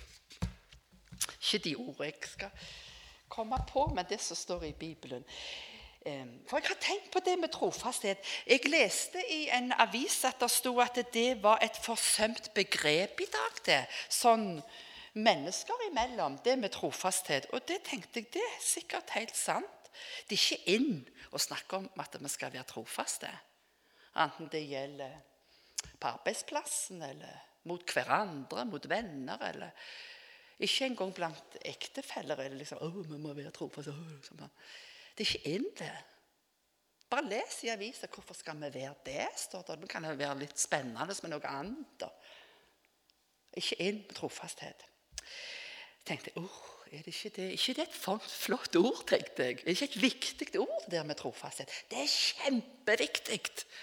Ikke 1.38 1.62
de 1.64 1.74
ordene 1.78 2.10
jeg 2.10 2.32
skal 2.34 2.68
komme 3.30 3.60
på, 3.70 3.86
men 3.94 4.08
det 4.10 4.20
som 4.20 4.36
står 4.36 4.68
i 4.68 4.74
Bibelen. 4.76 5.24
For 6.48 6.58
jeg 6.58 6.68
har 6.68 6.82
tenkt 6.82 7.08
på 7.14 7.22
det 7.24 7.36
med 7.38 7.52
trofasthet. 7.54 8.20
Jeg 8.46 8.66
leste 8.66 9.22
i 9.30 9.46
en 9.54 9.72
avis 9.78 10.20
at 10.24 10.40
det 10.40 10.50
sto 10.50 10.74
at 10.82 11.00
det 11.14 11.42
var 11.42 11.62
et 11.62 11.80
forsømt 11.84 12.50
begrep 12.54 13.22
i 13.24 13.30
dag. 13.32 13.64
det, 13.66 13.82
Sånn 14.10 14.58
mennesker 15.18 15.86
imellom, 15.88 16.38
det 16.44 16.56
med 16.58 16.72
trofasthet. 16.74 17.48
Og 17.52 17.64
det 17.68 17.82
tenkte 17.86 18.20
jeg, 18.20 18.30
det 18.34 18.44
er 18.44 18.60
sikkert 18.64 19.14
helt 19.16 19.36
sant. 19.36 19.90
Det 20.28 20.36
er 20.36 20.42
ikke 20.44 20.76
inn 20.76 21.00
å 21.34 21.40
snakke 21.42 21.80
om 21.80 21.88
at 21.98 22.16
vi 22.20 22.30
skal 22.30 22.52
være 22.54 22.68
trofaste. 22.70 23.30
Enten 24.18 24.50
det 24.52 24.64
gjelder 24.66 25.16
på 25.98 26.10
arbeidsplassen, 26.10 27.02
eller 27.02 27.42
mot 27.68 27.82
hverandre, 27.92 28.64
mot 28.68 28.88
venner, 28.90 29.42
eller 29.50 29.90
ikke 30.58 30.88
engang 30.88 31.14
blant 31.14 31.58
ektefeller 31.62 32.38
er 32.38 32.48
det 32.50 32.58
liksom 32.58 32.78
'Å, 32.78 32.90
vi 33.06 33.18
må 33.18 33.34
være 33.34 33.54
trofaste.' 33.54 33.94
Sånn. 34.26 34.50
Det 35.14 35.26
er 35.26 35.34
ikke 35.34 35.54
inn, 35.54 35.68
det. 35.78 35.94
Bare 37.10 37.24
les 37.24 37.64
i 37.64 37.70
avisa. 37.72 38.06
Hvorfor 38.06 38.34
skal 38.34 38.56
vi 38.56 38.68
være 38.74 38.94
det? 39.04 39.28
står 39.36 39.62
det. 39.62 39.80
Det 39.80 39.88
kan 39.88 40.02
være 40.18 40.38
litt 40.38 40.58
spennende 40.58 41.06
med 41.22 41.30
noe 41.30 41.46
annet. 41.48 42.04
Ikke 43.56 43.78
inn 43.80 44.02
med 44.04 44.14
trofasthet. 44.14 44.84
Jeg 45.22 46.06
tenkte 46.10 46.32
oh, 46.40 46.58
er 46.92 47.02
det 47.04 47.12
ikke 47.12 47.32
det? 47.36 47.48
ikke 47.52 47.74
det 47.76 47.84
et 47.88 48.28
flott 48.32 48.76
ord, 48.76 49.02
tenkte 49.06 49.44
jeg. 49.44 49.58
Er 49.58 49.64
det 49.64 49.74
ikke 49.74 49.88
et 49.90 50.02
viktig 50.02 50.60
ord 50.60 50.86
det 50.90 51.02
med 51.06 51.18
trofasthet? 51.20 51.72
Det 51.90 51.98
er 52.00 52.08
kjempeviktig 52.12 53.40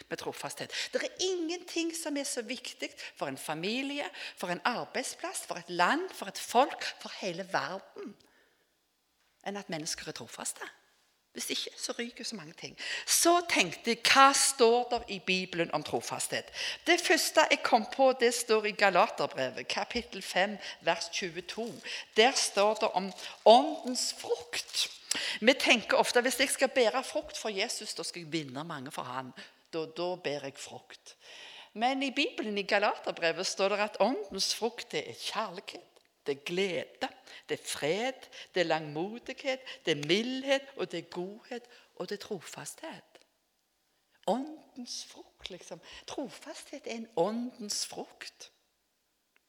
med 0.10 0.18
trofasthet. 0.18 0.74
Det 0.94 1.04
er 1.04 1.25
ingenting 1.27 1.94
som 1.96 2.18
er 2.18 2.25
så 2.25 2.42
viktig 2.42 2.89
for 3.15 3.30
en 3.30 3.38
familie, 3.38 4.10
for 4.38 4.50
en 4.50 4.63
arbeidsplass, 4.65 5.46
for 5.46 5.62
et 5.62 5.70
land, 5.70 6.10
for 6.13 6.32
et 6.32 6.42
folk, 6.42 6.88
for 7.01 7.13
hele 7.22 7.46
verden, 7.54 8.15
enn 9.46 9.62
at 9.62 9.70
mennesker 9.70 10.10
er 10.10 10.18
trofaste. 10.18 10.65
Hvis 11.36 11.50
ikke, 11.50 11.72
så 11.77 11.92
ryker 12.00 12.24
så 12.24 12.36
mange 12.36 12.54
ting. 12.54 12.77
Så 13.06 13.42
tenkte 13.51 13.92
jeg 13.92 14.00
hva 14.08 14.30
står 14.34 14.86
der 14.94 15.01
i 15.12 15.18
Bibelen 15.20 15.74
om 15.75 15.84
trofasthet? 15.84 16.48
Det 16.88 16.96
første 17.04 17.44
jeg 17.51 17.60
kom 17.63 17.84
på, 17.92 18.13
det 18.20 18.32
står 18.34 18.70
i 18.70 18.72
Galaterbrevet, 18.72 19.68
kapittel 19.68 20.22
5, 20.24 20.58
vers 20.88 21.10
22. 21.12 21.65
Der 22.15 22.32
står 22.32 22.74
det 22.82 22.89
om 22.92 23.12
åndens 23.46 24.13
frukt. 24.18 24.88
Vi 25.42 25.54
tenker 25.60 26.00
ofte 26.00 26.24
hvis 26.24 26.39
jeg 26.39 26.54
skal 26.54 26.72
bære 26.72 27.04
frukt 27.04 27.38
for 27.38 27.51
Jesus, 27.51 27.94
da 27.94 28.04
skal 28.04 28.24
jeg 28.24 28.32
vinne 28.32 28.63
mange 28.63 28.96
for 28.96 29.04
han. 29.04 29.34
Da, 29.74 29.84
da 29.92 30.13
bærer 30.15 30.54
jeg 30.54 30.60
frukt. 30.60 31.18
Men 31.74 32.04
i 32.04 32.13
Bibelen, 32.15 32.58
i 32.58 32.63
Galaterbrevet, 32.63 33.48
står 33.48 33.75
det 33.75 33.84
at 33.89 34.00
åndens 34.00 34.54
frukt 34.56 34.96
er 34.96 35.12
kjærlighet, 35.20 35.94
det 36.25 36.38
er 36.38 36.44
glede, 36.46 37.10
det 37.50 37.60
er 37.60 37.65
fred, 37.65 38.27
det 38.55 38.62
er 38.62 38.72
langmodighet, 38.72 39.60
det 39.86 39.98
er 39.98 40.08
mildhet, 40.08 40.62
og 40.75 40.91
det 40.91 41.00
er 41.00 41.10
godhet, 41.10 41.63
og 41.96 42.10
det 42.10 42.17
er 42.17 42.27
trofasthet. 42.27 43.20
Åndens 44.27 45.05
frukt, 45.05 45.50
liksom. 45.50 45.82
Trofasthet 46.08 46.88
er 46.88 46.96
en 46.96 47.08
åndens 47.15 47.86
frukt. 47.88 48.51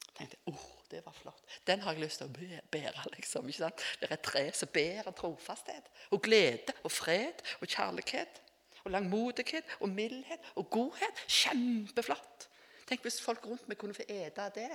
Jeg 0.07 0.17
tenkte, 0.19 0.37
oh, 0.47 0.67
det 0.91 1.03
var 1.05 1.13
flott. 1.13 1.43
Den 1.67 1.81
har 1.81 1.93
jeg 1.93 2.01
lyst 2.01 2.21
til 2.23 2.29
å 2.29 2.61
bære. 2.73 3.05
liksom, 3.17 3.49
ikke 3.49 3.59
sant? 3.59 3.85
Det 4.01 4.11
er 4.11 4.15
et 4.15 4.25
tre 4.25 4.45
som 4.55 4.69
bærer 4.73 5.17
trofasthet 5.17 5.91
og 6.11 6.23
glede 6.23 6.73
og 6.85 6.93
fred 6.93 7.43
og 7.61 7.69
kjærlighet. 7.69 8.43
Og 8.85 8.93
langmodighet 8.95 9.65
og 9.81 9.89
mildhet 9.89 10.53
og 10.55 10.71
godhet. 10.71 11.25
Kjempeflott. 11.27 12.49
Tenk 12.87 13.03
hvis 13.03 13.19
folk 13.21 13.47
rundt 13.47 13.67
meg 13.69 13.81
kunne 13.81 13.97
få 13.97 14.07
ete 14.09 14.47
det. 14.55 14.71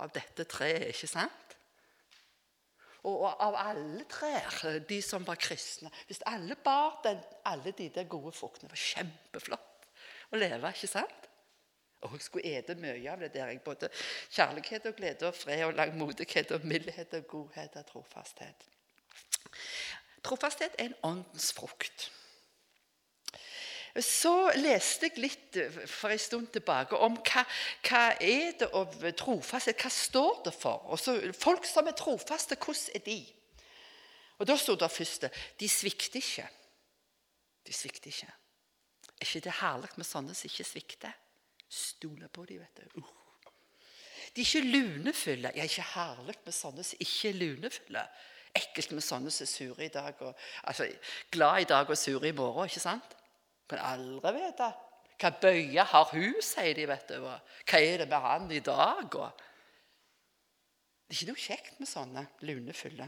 Av 0.00 0.12
dette 0.14 0.44
treet, 0.48 0.88
ikke 0.94 1.10
sant? 1.10 1.56
Og 3.02 3.24
av 3.26 3.56
alle 3.58 4.04
trær, 4.06 4.78
de 4.86 5.00
som 5.02 5.24
var 5.26 5.40
kristne 5.42 5.90
Hvis 6.06 6.22
alle 6.30 6.54
bar 6.54 7.00
den, 7.02 7.18
alle 7.44 7.72
de 7.74 7.88
der 7.90 8.06
gode 8.06 8.30
fruktene, 8.32 8.70
var 8.70 8.78
kjempeflott 8.78 9.88
å 10.32 10.38
leve. 10.38 10.70
ikke 10.70 10.90
sant? 10.90 11.28
Og 12.02 12.16
jeg 12.16 12.24
skulle 12.24 12.54
ete 12.58 12.74
mye 12.78 13.10
av 13.10 13.20
det 13.22 13.32
der. 13.34 13.52
Både 13.64 13.90
kjærlighet 14.30 14.86
og 14.90 14.96
glede 14.98 15.28
og 15.28 15.36
fred 15.38 15.64
og 15.66 15.76
langmodighet 15.78 16.54
og 16.56 16.64
mildhet 16.66 17.14
og 17.18 17.28
godhet 17.30 17.76
og 17.78 17.86
trofasthet. 17.90 18.66
Trofasthet 20.22 20.74
er 20.78 20.90
en 20.90 20.98
åndens 21.02 21.52
frukt. 21.54 22.10
Så 24.00 24.32
leste 24.56 25.10
jeg 25.10 25.20
litt 25.20 25.58
for 25.90 26.12
en 26.12 26.20
stund 26.20 26.48
tilbake 26.54 26.96
om 26.96 27.18
hva, 27.20 27.42
hva 27.84 28.02
er 28.24 28.54
det 28.56 28.70
av 28.72 28.94
trofasthet 29.20 29.82
Hva 29.84 29.90
står 29.92 30.38
det 30.46 30.54
for? 30.56 30.86
Og 30.88 31.00
så, 31.00 31.18
folk 31.36 31.68
som 31.68 31.90
er 31.90 31.96
trofaste, 31.98 32.56
hvordan 32.56 32.96
er 32.96 33.04
de? 33.04 33.18
Og 34.40 34.48
Da 34.48 34.56
sto 34.56 34.74
det 34.80 34.88
først 34.90 35.28
de 35.60 35.68
svikter 35.68 36.22
ikke. 36.22 36.46
De 37.66 37.72
svikter 37.72 38.08
ikke. 38.10 38.32
Er 39.20 39.28
ikke 39.28 39.44
det 39.44 39.58
herlig 39.60 39.92
med 39.96 40.08
sånne 40.08 40.34
som 40.34 40.48
ikke 40.48 40.66
svikter? 40.66 41.12
Stoler 41.68 42.28
på 42.32 42.44
dem, 42.48 42.64
vet 42.64 42.80
du. 42.80 43.00
Uh. 43.00 43.12
De 44.34 44.40
er 44.40 44.46
ikke 44.46 44.66
lunefulle. 44.72 45.52
Ja, 45.54 45.64
ikke 45.68 45.84
herlig 45.92 46.34
med 46.44 46.56
sånne 46.56 46.84
som 46.84 47.00
ikke 47.04 47.28
er 47.28 47.38
lunefulle. 47.38 48.02
Ekkelt 48.56 48.92
med 48.96 49.04
sånne 49.04 49.32
som 49.32 49.44
er 49.44 49.50
sure 49.52 49.84
i 49.84 49.92
dag. 49.92 50.20
Og, 50.24 50.34
altså, 50.64 50.88
glad 51.30 51.62
i 51.62 51.68
dag 51.68 51.90
og 51.90 51.98
sure 51.98 52.28
i 52.28 52.36
morgen. 52.36 52.68
ikke 52.68 52.80
sant? 52.80 53.16
Kan 53.72 53.80
aldri 53.88 54.34
vite. 54.36 54.66
Hva 55.22 55.30
bøye 55.40 55.84
har 55.86 56.10
hun, 56.12 56.40
sier 56.44 56.74
de. 56.76 56.84
vet 56.90 57.08
du. 57.08 57.22
Hva 57.24 57.78
er 57.80 58.02
det 58.02 58.08
med 58.10 58.20
han 58.20 58.50
i 58.52 58.60
dag? 58.60 59.06
Og 59.16 59.30
det 61.08 61.14
er 61.14 61.20
ikke 61.20 61.28
noe 61.30 61.40
kjekt 61.40 61.78
med 61.80 61.88
sånne 61.88 62.24
lunefulle. 62.44 63.06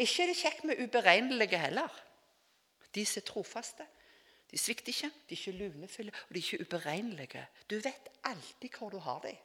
Ikke 0.00 0.22
er 0.22 0.30
det 0.30 0.38
kjekt 0.38 0.64
med 0.68 0.80
uberegnelige 0.80 1.60
heller. 1.60 1.92
De 2.94 3.04
som 3.04 3.20
er 3.20 3.26
trofaste. 3.28 3.86
De 4.48 4.60
svikter 4.60 4.94
ikke, 4.94 5.10
de 5.26 5.34
er 5.34 5.40
ikke 5.40 5.56
lunefulle 5.58 6.12
og 6.14 6.30
de 6.30 6.38
er 6.38 6.44
ikke 6.44 6.64
uberegnelige. 6.64 7.42
Du 7.68 7.74
vet 7.82 8.08
alltid 8.30 8.78
hvor 8.78 8.94
du 8.94 9.00
har 9.02 9.20
dem. 9.24 9.36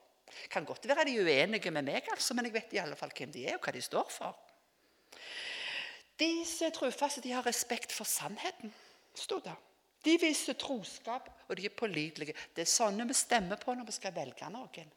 Kan 0.51 0.63
godt 0.63 0.87
være 0.87 1.09
de 1.09 1.17
uenige 1.25 1.71
med 1.71 1.83
meg, 1.89 2.05
altså, 2.11 2.33
men 2.37 2.47
jeg 2.47 2.53
vet 2.53 2.77
i 2.77 2.79
alle 2.79 2.95
fall 2.95 3.11
hvem 3.17 3.33
de 3.33 3.43
er 3.49 3.57
og 3.57 3.65
hva 3.65 3.73
de 3.75 3.81
står 3.83 4.07
for. 4.13 4.37
De 6.21 6.29
som 6.47 6.69
er 6.69 6.75
trofaste, 6.77 7.23
de 7.25 7.33
har 7.33 7.43
respekt 7.43 7.91
for 7.91 8.07
sannheten, 8.07 8.71
sto 9.17 9.41
det. 9.43 9.57
De 10.01 10.17
viser 10.21 10.57
troskap, 10.57 11.29
og 11.47 11.57
de 11.57 11.67
er 11.67 11.77
pålitelige. 11.77 12.33
Det 12.55 12.65
er 12.65 12.69
sånne 12.69 13.05
vi 13.07 13.17
stemmer 13.17 13.59
på 13.61 13.75
når 13.75 13.89
vi 13.89 13.95
skal 13.95 14.15
velge 14.15 14.49
noen. 14.49 14.93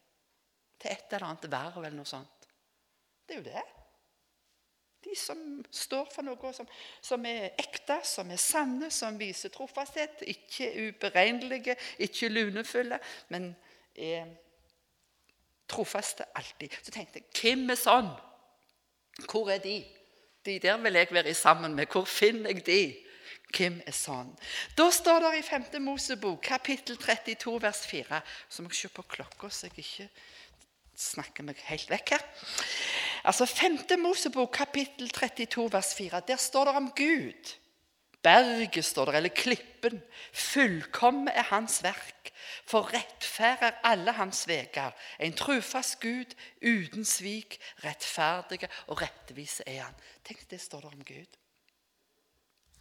Til 0.80 0.90
et 0.90 1.10
eller 1.12 1.26
annet 1.28 1.50
verv 1.52 1.80
eller 1.82 1.98
noe 1.98 2.08
sånt. 2.08 2.48
Det 3.24 3.36
er 3.36 3.42
jo 3.42 3.48
det. 3.48 3.64
De 5.04 5.16
som 5.18 5.40
står 5.70 6.08
for 6.12 6.24
noe 6.24 6.52
som, 6.56 6.68
som 7.04 7.26
er 7.28 7.52
ekte, 7.60 7.98
som 8.08 8.30
er 8.32 8.40
sanne, 8.40 8.88
som 8.92 9.18
viser 9.20 9.52
trofasthet. 9.52 10.24
Ikke 10.32 10.70
uberegnelige, 10.88 11.76
ikke 12.06 12.32
lunefulle, 12.32 12.98
men 13.28 13.50
er 13.94 14.32
trofaste 15.68 16.24
alltid. 16.36 16.72
Så 16.82 16.94
tenkte 16.94 17.20
jeg 17.20 17.28
hvem 17.40 17.68
er 17.74 17.80
sånn? 17.80 18.08
Hvor 19.28 19.52
er 19.52 19.60
de? 19.62 19.78
De 20.44 20.58
der 20.60 20.80
vil 20.80 20.98
jeg 20.98 21.12
være 21.12 21.34
sammen 21.36 21.76
med. 21.76 21.88
Hvor 21.92 22.08
finner 22.08 22.52
jeg 22.52 22.64
de? 22.66 22.80
Hvem 23.54 23.80
er 23.86 23.94
sånn? 23.94 24.30
Da 24.76 24.88
står 24.90 25.28
det 25.28 25.32
i 25.38 25.42
5. 25.46 25.66
Mosebok, 25.84 26.40
kapittel 26.42 26.98
32, 26.98 27.58
vers 27.62 27.82
4 27.86 28.22
Så 28.48 28.62
må 28.62 28.72
jeg 28.72 28.84
se 28.84 28.90
på 28.94 29.04
klokka, 29.16 29.50
så 29.50 29.68
jeg 29.68 29.84
ikke 29.84 30.08
snakker 30.94 31.46
meg 31.46 31.60
helt 31.68 31.90
vekk 31.90 32.14
her. 32.14 32.24
Altså 33.24 33.46
5. 33.46 33.78
Mosebok, 34.02 34.52
kapittel 34.54 35.10
32, 35.10 35.68
vers 35.72 35.94
4. 35.98 36.22
Der 36.28 36.40
står 36.40 36.70
det 36.70 36.74
om 36.80 36.90
Gud. 36.96 37.54
Berget, 38.24 38.84
står 38.84 39.10
det, 39.10 39.16
eller 39.16 39.34
klippen. 39.36 40.02
Fullkomme 40.32 41.30
er 41.30 41.46
hans 41.50 41.82
verk. 41.84 42.32
For 42.66 42.88
rettferd 42.94 43.62
er 43.62 43.80
alle 43.84 44.12
hans 44.16 44.46
veger. 44.48 44.94
En 45.20 45.36
trufast 45.36 46.00
Gud 46.00 46.34
uten 46.62 47.04
svik. 47.04 47.58
Rettferdige 47.84 48.70
og 48.88 49.02
rettvise 49.02 49.66
er 49.66 49.82
han. 49.84 50.04
Tenk, 50.24 50.46
det 50.50 50.60
står 50.60 50.86
det 50.86 50.94
om 50.94 51.04
Gud 51.04 51.40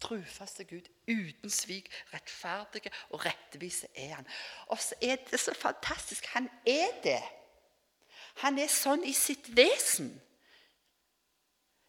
trufaste 0.03 0.65
Gud, 0.67 0.89
uten 1.07 1.49
svik, 1.49 1.87
rettferdige 2.13 2.91
og 3.09 3.23
rettvise 3.25 3.87
er 3.95 4.17
han. 4.17 4.27
Og 4.67 4.79
så 4.79 4.99
er 5.01 5.15
det 5.31 5.39
så 5.39 5.55
fantastisk. 5.55 6.25
Han 6.35 6.49
er 6.67 6.91
det. 7.03 7.21
Han 8.43 8.59
er 8.59 8.71
sånn 8.71 9.05
i 9.07 9.13
sitt 9.15 9.51
vesen. 9.55 10.11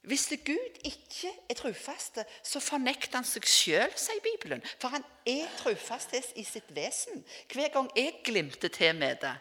Hvis 0.05 0.29
Gud 0.45 0.81
ikke 0.85 1.31
er 1.49 1.57
trufaste, 1.57 2.27
så 2.45 2.61
fornekter 2.61 3.17
han 3.17 3.25
seg 3.25 3.47
sjøl, 3.49 3.95
sier 3.97 4.21
Bibelen. 4.25 4.61
For 4.77 4.93
han 4.93 5.05
er 5.25 5.49
trufasthet 5.57 6.35
i 6.37 6.45
sitt 6.45 6.69
vesen. 6.77 7.25
Hver 7.49 7.73
gang 7.73 7.89
jeg 7.97 8.19
glimter 8.27 8.69
til 8.69 8.93
med 9.01 9.23
det, 9.25 9.33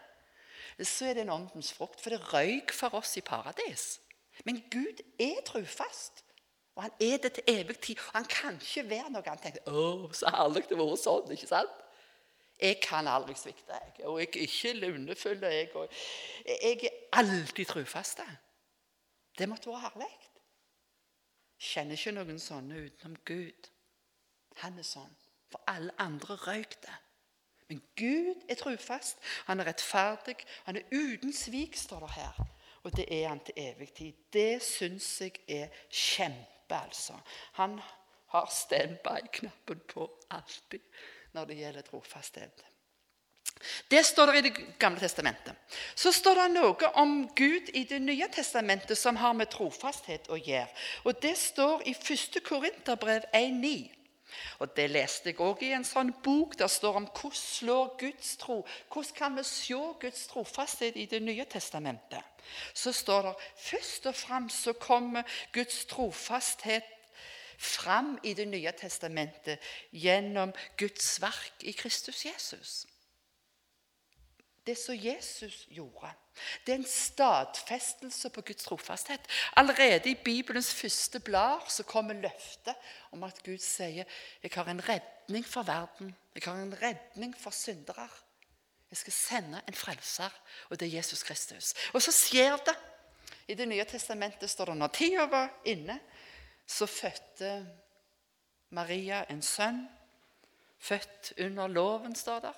så 0.87 1.09
er 1.09 1.17
det 1.17 1.25
en 1.25 1.35
åndens 1.35 1.73
frukt. 1.75 1.99
For 1.99 2.15
det 2.15 2.31
røyk 2.31 2.71
for 2.71 2.95
oss 2.95 3.17
i 3.19 3.25
paradis. 3.27 3.99
Men 4.47 4.63
Gud 4.71 5.03
er 5.19 5.43
trufast. 5.45 6.22
Og 6.75 6.83
han 6.83 6.91
er 6.99 7.17
det 7.17 7.31
til 7.33 7.43
evig 7.47 7.79
tid. 7.79 7.97
Og 7.97 8.17
han 8.17 8.25
kan 8.29 8.59
ikke 8.61 8.89
være 8.89 9.11
noe 9.13 9.23
han 9.27 9.41
tenker, 9.41 9.65
å, 9.69 10.09
så 10.13 10.31
herlig 10.33 10.65
det 10.69 10.77
var 10.79 10.93
sånn, 10.97 11.33
ikke 11.35 11.49
sant? 11.49 11.79
Jeg 12.63 12.79
kan 12.81 13.07
aldri 13.09 13.35
svikte, 13.35 13.75
jeg. 13.75 14.05
Og 14.07 14.19
jeg 14.21 14.29
er 14.29 14.45
ikke 14.45 14.73
lunefull. 14.77 15.43
Jeg, 15.43 15.69
jeg 16.47 16.85
er 16.85 16.99
alltid 17.19 17.65
trufast. 17.65 18.21
Det 19.37 19.49
måtte 19.49 19.69
være 19.69 19.89
herlig. 19.89 20.11
Kjenner 21.63 21.97
ikke 21.97 22.13
noen 22.15 22.39
sånne 22.41 22.85
utenom 22.85 23.17
Gud. 23.27 23.69
Han 24.63 24.79
er 24.79 24.87
sånn. 24.87 25.11
For 25.51 25.61
alle 25.69 25.93
andre 26.01 26.37
røyk 26.45 26.77
det. 26.85 26.95
Men 27.69 27.83
Gud 27.97 28.47
er 28.49 28.59
trufast. 28.59 29.21
Han 29.49 29.61
er 29.61 29.69
rettferdig. 29.71 30.39
Han 30.65 30.79
er 30.79 30.87
uten 30.91 31.33
svik, 31.33 31.77
står 31.77 32.07
det 32.07 32.15
her. 32.17 32.41
Og 32.83 32.95
det 32.97 33.05
er 33.11 33.29
han 33.29 33.43
til 33.45 33.59
evig 33.59 33.91
tid. 33.97 34.25
Det 34.33 34.61
syns 34.63 35.09
jeg 35.21 35.39
er 35.47 35.83
kjempe 35.89 36.52
kjempe, 36.63 36.85
altså. 36.85 37.13
Han 37.53 37.81
har 38.27 38.47
standby-knappen 38.51 39.79
på 39.87 40.09
alltid 40.29 40.79
når 41.33 41.45
det 41.45 41.55
gjelder 41.55 41.81
trofasthet. 41.81 42.63
Det 43.87 44.03
står 44.05 44.25
det 44.25 44.37
i 44.37 44.41
Det 44.41 44.79
gamle 44.79 44.99
testamentet. 44.99 45.53
Så 45.95 46.11
står 46.11 46.35
det 46.35 46.47
noe 46.53 46.89
om 46.95 47.29
Gud 47.35 47.69
i 47.73 47.83
Det 47.83 47.99
nye 47.99 48.27
testamentet 48.27 48.97
som 48.97 49.15
har 49.15 49.33
med 49.33 49.49
trofasthet 49.49 50.29
å 50.29 50.37
gjøre. 50.37 50.67
Og 51.05 51.21
Det 51.21 51.37
står 51.37 51.83
i 51.85 51.91
1. 51.93 52.43
Korinterbrev 52.43 53.23
1,9. 53.33 54.02
Og 54.59 54.75
Det 54.75 54.89
leste 54.89 55.29
jeg 55.29 55.39
òg 55.41 55.63
i 55.63 55.73
en 55.75 55.85
sånn 55.87 56.13
bok. 56.23 56.57
Der 56.59 56.67
står 56.67 56.99
om 57.01 57.07
hvordan 57.07 57.39
slår 57.39 57.95
Guds 57.99 58.37
tro 58.37 58.61
Hvordan 58.93 59.15
kan 59.15 59.37
vi 59.37 59.43
se 59.43 59.79
Guds 59.99 60.27
trofasthet 60.27 60.95
i 60.95 61.05
Det 61.05 61.21
nye 61.21 61.45
testamentet? 61.45 62.21
Så 62.73 62.91
står 62.91 63.21
det 63.21 63.35
først 63.57 64.05
og 64.05 64.15
fremst 64.15 64.63
så 64.63 64.73
kommer 64.73 65.23
Guds 65.53 65.85
trofasthet 65.85 66.83
fram 67.57 68.17
i 68.23 68.33
Det 68.33 68.47
nye 68.47 68.71
testamentet 68.71 69.59
gjennom 69.91 70.53
Guds 70.77 71.21
verk 71.21 71.63
i 71.63 71.71
Kristus 71.71 72.25
Jesus. 72.25 72.85
Det 74.65 74.77
som 74.77 74.95
Jesus 74.95 75.65
gjorde. 75.69 76.11
Det 76.65 76.71
er 76.71 76.79
en 76.79 76.87
stadfestelse 76.87 78.29
på 78.29 78.41
Guds 78.41 78.63
trofasthet. 78.63 79.21
Allerede 79.55 80.09
i 80.09 80.15
Bibelens 80.15 80.73
første 80.73 81.19
blad 81.19 81.69
så 81.69 81.83
kommer 81.83 82.13
løftet 82.13 82.75
om 83.11 83.23
at 83.23 83.43
Gud 83.43 83.59
sier 83.59 84.07
jeg 84.43 84.51
har 84.53 84.69
en 84.71 84.89
redning 84.89 85.45
for 85.45 85.63
verden. 85.63 86.15
Jeg 86.35 86.43
har 86.45 86.61
en 86.61 86.77
redning 86.81 87.35
for 87.37 87.51
syndere. 87.51 88.07
Jeg 88.89 88.97
skal 88.97 89.13
sende 89.13 89.61
en 89.67 89.73
frelser, 89.73 90.29
og 90.69 90.79
det 90.79 90.87
er 90.87 90.97
Jesus 90.97 91.23
Kristus. 91.23 91.73
Og 91.93 92.01
så 92.01 92.11
skjer 92.11 92.57
det. 92.57 92.75
I 93.47 93.53
Det 93.53 93.67
nye 93.67 93.85
testamentet 93.85 94.49
står 94.49 94.65
det 94.65 94.77
når 94.77 94.87
tida 94.87 95.25
var 95.25 95.49
inne, 95.65 95.99
så 96.67 96.85
fødte 96.85 97.67
Maria 98.69 99.25
en 99.29 99.41
sønn. 99.41 99.89
Født 100.79 101.33
under 101.39 101.67
loven, 101.67 102.15
står 102.15 102.39
det. 102.39 102.53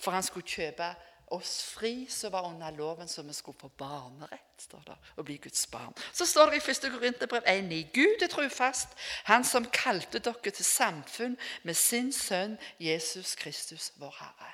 For 0.00 0.10
han 0.10 0.22
skulle 0.22 0.46
kjøpe 0.46 0.94
oss 1.30 1.62
fri 1.62 2.06
som 2.10 2.32
var 2.32 2.46
under 2.48 2.70
loven, 2.70 3.08
så 3.08 3.22
vi 3.22 3.32
skulle 3.32 3.58
få 3.58 3.68
barnerett. 3.68 4.44
står 4.58 4.82
det, 4.86 4.96
og 5.16 5.24
bli 5.24 5.36
Guds 5.36 5.66
barn. 5.66 5.94
Så 6.12 6.26
står 6.26 6.50
det 6.50 6.56
i 6.56 6.70
1. 6.70 6.92
Korinterbrev 6.92 7.42
1,9.: 7.42 7.90
Gud 7.94 8.22
er 8.22 8.26
trufast, 8.26 8.88
Han 9.24 9.44
som 9.44 9.70
kalte 9.70 10.18
dere 10.18 10.50
til 10.50 10.64
samfunn 10.64 11.36
med 11.62 11.74
sin 11.74 12.12
sønn 12.12 12.58
Jesus 12.80 13.34
Kristus, 13.34 13.92
vår 13.96 14.14
Herre. 14.18 14.52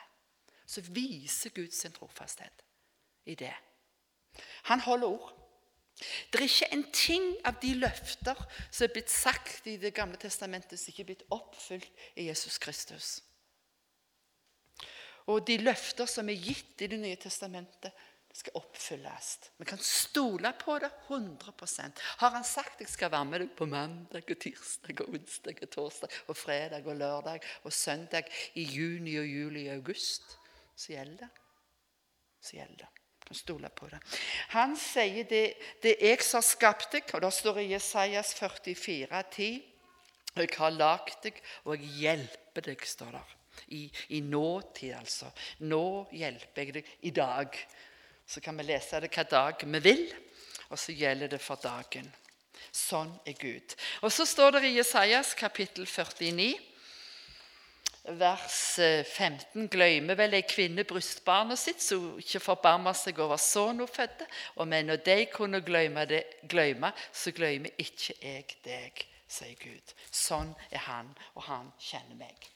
Så 0.66 0.80
viser 0.80 1.50
Gud 1.50 1.70
sin 1.70 1.92
trofasthet 1.92 2.64
i 3.24 3.34
det. 3.34 3.54
Han 4.62 4.80
holder 4.80 5.06
ord. 5.06 5.32
Det 6.32 6.40
er 6.40 6.42
ikke 6.42 6.72
en 6.72 6.86
ting 6.92 7.36
av 7.44 7.60
de 7.62 7.74
løfter 7.74 8.38
som 8.70 8.84
er 8.84 8.92
blitt 8.92 9.10
sagt 9.10 9.66
i 9.66 9.76
Det 9.76 9.94
gamle 9.94 10.16
testamentet, 10.16 10.78
som 10.78 10.90
ikke 10.90 11.02
er 11.02 11.06
blitt 11.12 11.28
oppfylt 11.30 11.90
i 12.16 12.26
Jesus 12.28 12.58
Kristus. 12.58 13.22
Og 15.32 15.44
de 15.46 15.56
løfter 15.62 16.08
som 16.10 16.28
er 16.28 16.40
gitt 16.40 16.82
i 16.84 16.90
Det 16.90 17.00
nye 17.00 17.16
testamentet, 17.20 17.92
skal 18.34 18.56
oppfylles. 18.58 19.28
Vi 19.56 19.66
kan 19.68 19.78
stole 19.78 20.50
på 20.58 20.78
det 20.82 20.90
100 21.06 21.92
Har 22.18 22.30
han 22.30 22.44
sagt 22.44 22.80
jeg 22.80 22.90
skal 22.90 23.12
være 23.12 23.24
med 23.24 23.40
deg 23.40 23.52
på 23.54 23.66
mandag 23.70 24.26
og 24.26 24.40
tirsdag 24.42 25.04
og 25.04 25.14
onsdag 25.14 25.62
og 25.62 25.70
torsdag 25.70 26.16
og 26.26 26.36
fredag 26.36 26.86
og 26.86 26.98
lørdag 26.98 27.46
og 27.62 27.72
søndag 27.72 28.26
i 28.54 28.64
juni 28.64 29.14
og 29.18 29.26
juli 29.26 29.68
og 29.68 29.76
august, 29.76 30.36
så 30.74 30.96
gjelder 30.96 31.22
det. 31.22 31.30
Så 32.42 32.56
gjelder 32.56 32.82
det. 32.82 32.90
Kan 33.24 33.38
stole 33.38 33.70
på 33.70 33.86
det. 33.88 34.02
Han 34.52 34.74
sier 34.76 35.30
det, 35.30 35.44
det 35.82 35.94
jeg 36.00 36.20
som 36.26 36.42
har 36.42 36.48
skapt 36.48 36.90
deg, 36.92 37.06
og 37.14 37.22
da 37.22 37.30
står 37.32 37.60
det 37.60 37.68
i 37.68 37.72
Jesajas 37.72 38.34
44, 38.34 39.22
10. 39.30 39.62
Jeg 40.34 40.50
har 40.58 40.74
lagd 40.74 41.22
deg, 41.22 41.38
og 41.64 41.78
jeg 41.78 41.94
hjelper 42.02 42.66
deg, 42.66 42.84
står 42.84 43.14
der. 43.14 43.38
I, 43.68 43.86
I, 44.08 44.20
nåtid, 44.20 44.94
altså. 44.98 45.30
Nå 45.64 46.06
hjelper 46.12 46.62
jeg 46.62 46.74
deg 46.74 46.92
i 47.08 47.14
dag. 47.14 47.56
Så 48.26 48.40
kan 48.40 48.56
vi 48.58 48.66
lese 48.68 49.00
det 49.00 49.12
hva 49.14 49.24
dag 49.28 49.64
vi 49.64 49.80
vil, 49.84 50.04
og 50.70 50.78
så 50.80 50.92
gjelder 50.96 51.32
det 51.34 51.40
for 51.44 51.60
dagen. 51.60 52.10
Sånn 52.74 53.12
er 53.28 53.36
Gud. 53.38 53.74
Og 54.02 54.12
så 54.12 54.26
står 54.26 54.56
det 54.56 54.68
i 54.68 54.76
Jesajas 54.78 55.34
kapittel 55.38 55.86
49 55.86 56.54
vers 58.04 58.76
15 59.04 59.62
eh, 59.62 59.68
glemmer 59.70 60.16
vel 60.18 60.36
ei 60.36 60.44
kvinne 60.44 60.84
brystbarnet 60.84 61.58
sitt, 61.58 61.80
som 61.82 62.18
ikke 62.20 62.42
forbarmer 62.42 62.96
seg 62.96 63.20
over 63.24 63.40
sønnen 63.40 63.84
hun 63.84 63.90
fødte. 63.90 64.28
Og 64.60 64.68
men 64.68 64.90
når 64.90 65.00
de 65.06 65.18
kunne 65.32 65.62
glemme, 65.64 66.04
det, 66.08 66.24
glemme, 66.48 66.92
så 67.12 67.32
glemmer 67.32 67.72
ikke 67.80 68.16
jeg 68.20 68.58
deg, 68.64 69.06
sier 69.28 69.56
Gud. 69.60 69.94
Sånn 70.10 70.52
er 70.70 70.84
han, 70.84 71.14
og 71.34 71.48
han 71.48 71.72
kjenner 71.80 72.20
meg. 72.20 72.53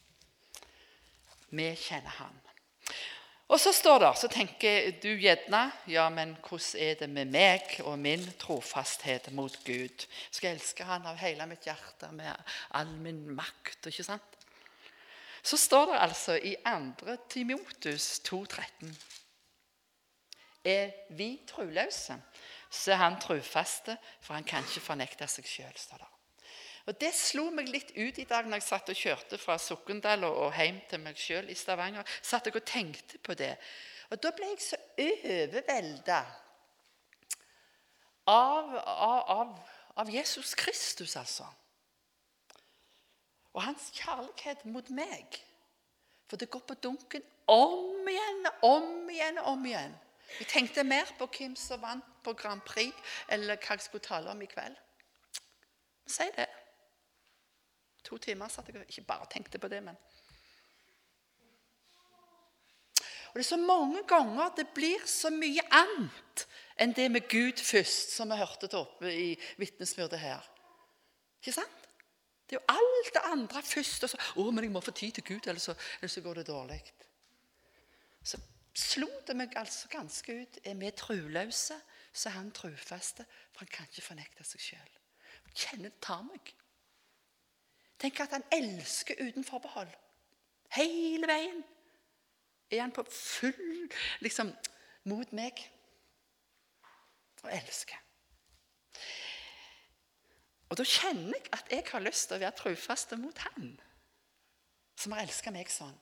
Vi 1.50 1.68
kjenner 1.76 2.14
han. 2.18 2.34
Og 3.48 3.56
så 3.60 3.72
står 3.72 4.02
det, 4.02 4.08
så 4.20 4.28
tenker 4.28 4.90
du 5.00 5.08
gjerne 5.16 5.62
ja, 5.88 6.04
men 6.12 6.34
hvordan 6.44 6.82
er 6.84 6.98
det 7.00 7.08
med 7.08 7.30
meg 7.32 7.78
og 7.80 7.96
min 7.98 8.26
trofasthet 8.40 9.30
mot 9.32 9.54
Gud? 9.64 10.04
Skal 10.30 10.50
jeg 10.50 10.58
elske 10.58 10.84
Han 10.84 11.08
av 11.08 11.16
hele 11.16 11.46
mitt 11.48 11.64
hjerte 11.64 12.10
med 12.12 12.36
all 12.76 12.92
min 13.00 13.24
makt? 13.32 13.88
ikke 13.88 14.04
sant? 14.04 14.38
så 15.42 15.56
står 15.56 15.86
det 15.92 16.00
altså 16.02 16.34
i 16.36 16.56
2. 16.64 17.16
Timotus 17.30 18.20
2,13 18.28 18.92
Er 20.64 20.90
vi 21.16 21.40
troløse, 21.48 22.18
så 22.70 22.92
er 22.92 22.96
han 22.96 23.20
trufaste, 23.20 23.96
for 24.20 24.34
han 24.34 24.44
kan 24.44 24.66
ikke 24.66 24.84
fornekte 24.84 25.28
seg 25.30 25.46
sjøl, 25.48 25.72
står 25.76 26.02
det. 26.02 26.17
Og 26.88 26.96
Det 27.00 27.10
slo 27.12 27.50
meg 27.52 27.68
litt 27.68 27.90
ut 27.98 28.18
i 28.18 28.24
dag 28.24 28.46
når 28.48 28.62
jeg 28.62 28.64
satt 28.64 28.88
og 28.88 28.96
kjørte 28.96 29.38
fra 29.38 29.58
Sokndal 29.60 30.24
og 30.24 30.56
hjem 30.56 30.78
til 30.88 31.02
meg 31.04 31.18
sjøl 31.20 31.50
i 31.52 31.56
Stavanger. 31.58 32.04
satt 32.22 32.46
jeg 32.48 32.56
og 32.56 32.64
tenkte 32.64 33.18
på 33.18 33.34
det. 33.36 33.58
Og 34.10 34.22
Da 34.22 34.32
ble 34.32 34.48
jeg 34.54 34.62
så 34.64 34.78
overvelda 34.96 36.22
av, 38.28 38.72
av, 38.76 39.52
av, 39.96 40.10
Jesus 40.10 40.54
Kristus, 40.54 41.16
altså 41.16 41.44
og 43.58 43.64
hans 43.64 43.88
kjærlighet 43.96 44.64
mot 44.70 44.90
meg. 44.94 45.38
For 46.28 46.36
det 46.36 46.50
går 46.50 46.62
på 46.68 46.76
dunken 46.78 47.24
om 47.50 48.06
igjen 48.08 48.46
om 48.62 49.10
igjen 49.10 49.38
om 49.38 49.64
igjen. 49.66 49.96
Jeg 50.38 50.46
tenkte 50.52 50.84
mer 50.84 51.10
på 51.18 51.26
hvem 51.26 51.56
som 51.56 51.82
vant 51.82 52.04
på 52.22 52.36
Grand 52.38 52.62
Prix, 52.62 52.94
eller 53.28 53.56
hva 53.56 53.74
jeg 53.74 53.86
skulle 53.88 54.04
tale 54.04 54.30
om 54.30 54.42
i 54.44 54.46
kveld. 54.46 54.76
Si 56.06 56.28
det. 56.36 56.46
To 58.04 58.18
timer 58.18 58.48
satt 58.48 58.68
jeg 58.68 58.80
og 58.80 58.88
ikke 58.88 59.06
bare 59.08 59.26
tenkte 59.30 59.58
på 59.58 59.68
det, 59.68 59.82
men 59.82 59.96
Og 63.28 63.34
Det 63.34 63.40
er 63.44 63.48
så 63.48 63.56
mange 63.60 64.02
ganger 64.08 64.54
det 64.56 64.68
blir 64.74 65.02
så 65.06 65.30
mye 65.30 65.60
annet 65.70 66.46
enn 66.80 66.94
det 66.96 67.10
med 67.10 67.26
Gud 67.28 67.60
først, 67.60 68.14
som 68.16 68.30
vi 68.30 68.38
hørte 68.38 68.70
til 68.70 68.78
oppe 68.78 69.10
i 69.12 69.34
vitnesbyrdet 69.60 70.18
her. 70.18 70.46
Ikke 71.42 71.52
sant? 71.52 71.88
Det 72.48 72.56
er 72.56 72.60
jo 72.62 72.72
alt 72.72 73.10
det 73.14 73.22
andre 73.32 73.62
først. 73.62 74.04
Og 74.04 74.10
så, 74.10 74.16
'Å, 74.16 74.50
men 74.50 74.64
jeg 74.64 74.72
må 74.72 74.80
få 74.80 74.90
tid 74.90 75.12
til 75.12 75.24
Gud, 75.24 75.46
ellers 75.46 75.62
så, 75.62 75.74
ellers 76.00 76.12
så 76.12 76.20
går 76.20 76.34
det 76.34 76.46
dårlig.' 76.46 76.92
Så 78.24 78.40
slo 78.74 79.08
det 79.26 79.36
meg 79.36 79.56
altså 79.56 79.88
ganske 79.88 80.40
ut. 80.42 80.58
Er 80.64 80.74
vi 80.74 80.90
troløse, 80.90 81.74
så 82.12 82.28
er 82.28 82.32
han 82.32 82.50
trufaste, 82.50 83.26
for 83.52 83.58
han 83.58 83.72
kan 83.72 83.86
ikke 83.86 84.06
fornekte 84.06 84.44
seg 84.44 84.60
sjøl. 84.60 84.90
Kjenner 85.54 85.90
det 85.90 86.00
tar 86.00 86.22
meg. 86.22 86.54
Tenk 87.98 88.20
at 88.22 88.36
han 88.36 88.46
elsker 88.54 89.18
uten 89.20 89.44
forbehold. 89.44 89.90
Hele 90.76 91.26
veien 91.26 91.62
er 92.70 92.82
han 92.84 92.92
på 92.94 93.04
full 93.10 93.88
liksom, 94.20 94.52
mot 95.08 95.32
meg 95.32 95.62
og 97.42 97.50
elsker. 97.54 97.98
Og 100.68 100.76
da 100.76 100.84
kjenner 100.84 101.38
jeg 101.38 101.52
at 101.56 101.70
jeg 101.72 101.84
har 101.88 102.04
lyst 102.04 102.28
til 102.28 102.36
å 102.36 102.42
være 102.42 102.58
trofast 102.58 103.14
mot 103.16 103.46
Han 103.46 103.70
som 104.98 105.14
har 105.14 105.22
elska 105.22 105.52
meg 105.54 105.70
sånn. 105.70 105.94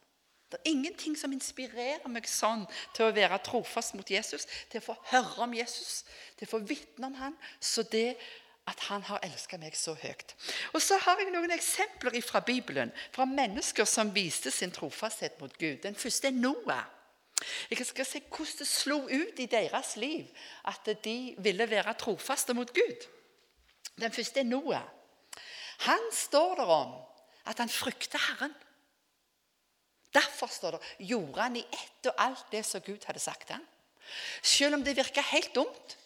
Det 0.47 0.61
er 0.61 0.71
ingenting 0.71 1.17
som 1.19 1.33
inspirerer 1.35 2.07
meg 2.09 2.29
sånn 2.31 2.63
til 2.95 3.09
å 3.09 3.15
være 3.15 3.39
trofast 3.45 3.97
mot 3.99 4.11
Jesus, 4.11 4.47
til 4.71 4.81
å 4.81 4.87
få 4.87 4.95
høre 5.11 5.43
om 5.45 5.55
Jesus, 5.57 6.05
til 6.39 6.47
å 6.47 6.53
få 6.55 6.61
vitne 6.65 7.11
om 7.11 7.17
han, 7.19 7.37
så 7.61 7.85
det 7.91 8.15
at 8.67 8.81
han 8.89 9.03
har 9.07 9.23
elska 9.23 9.59
meg 9.63 9.77
så 9.79 9.95
høyt. 9.95 10.35
Og 10.75 10.83
Så 10.83 10.99
har 10.99 11.21
jeg 11.21 11.31
noen 11.31 11.55
eksempler 11.55 12.19
fra 12.23 12.41
Bibelen, 12.41 12.93
fra 13.15 13.25
mennesker 13.25 13.87
som 13.87 14.15
viste 14.15 14.51
sin 14.51 14.75
trofasthet 14.75 15.41
mot 15.41 15.53
Gud. 15.59 15.83
Den 15.83 15.95
første 15.95 16.29
er 16.29 16.35
Noah. 16.35 16.85
Jeg 17.71 17.87
skal 17.87 18.07
se 18.07 18.23
hvordan 18.27 18.59
det 18.59 18.67
slo 18.67 18.99
ut 19.05 19.39
i 19.39 19.47
deres 19.47 19.97
liv 19.97 20.27
at 20.65 20.89
de 21.05 21.35
ville 21.39 21.71
være 21.71 21.95
trofaste 21.95 22.55
mot 22.55 22.73
Gud. 22.75 23.09
Den 24.01 24.13
første 24.13 24.41
er 24.41 24.49
Noah. 24.49 24.89
Han 25.87 26.11
står 26.13 26.55
der 26.57 26.73
om 26.73 26.95
at 27.47 27.59
han 27.59 27.69
frykter 27.69 28.19
Herren. 28.19 28.55
Derfor 30.15 30.47
står 30.47 30.71
det, 30.71 30.81
gjorde 30.99 31.43
han 31.43 31.57
i 31.57 31.65
ett 31.73 32.09
og 32.09 32.15
alt 32.19 32.47
det 32.53 32.65
som 32.65 32.81
Gud 32.81 33.05
hadde 33.05 33.21
sagt 33.21 33.51
ham. 33.53 33.63
Selv 34.43 34.75
om 34.75 34.85
det 34.85 34.97
virka 34.97 35.21
helt 35.21 35.55
dumt. 35.55 35.97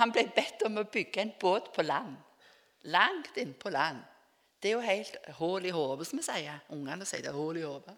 Han 0.00 0.12
ble 0.14 0.26
bedt 0.34 0.64
om 0.66 0.80
å 0.80 0.88
bygge 0.90 1.22
en 1.22 1.32
båt 1.40 1.70
på 1.74 1.84
land. 1.86 2.16
Langt 2.90 3.36
inn 3.40 3.54
på 3.58 3.70
land. 3.72 4.02
Det 4.60 4.70
er 4.70 4.78
jo 4.78 4.84
helt 4.84 5.16
hull 5.38 5.66
i 5.68 5.72
hodet, 5.74 6.06
som 6.08 6.20
vi 6.20 6.24
sier. 6.26 6.62
Ungene 6.72 7.06
sier 7.08 7.22
det 7.24 7.30
er 7.30 7.36
hull 7.36 7.58
i 7.60 7.66
hodet. 7.66 7.94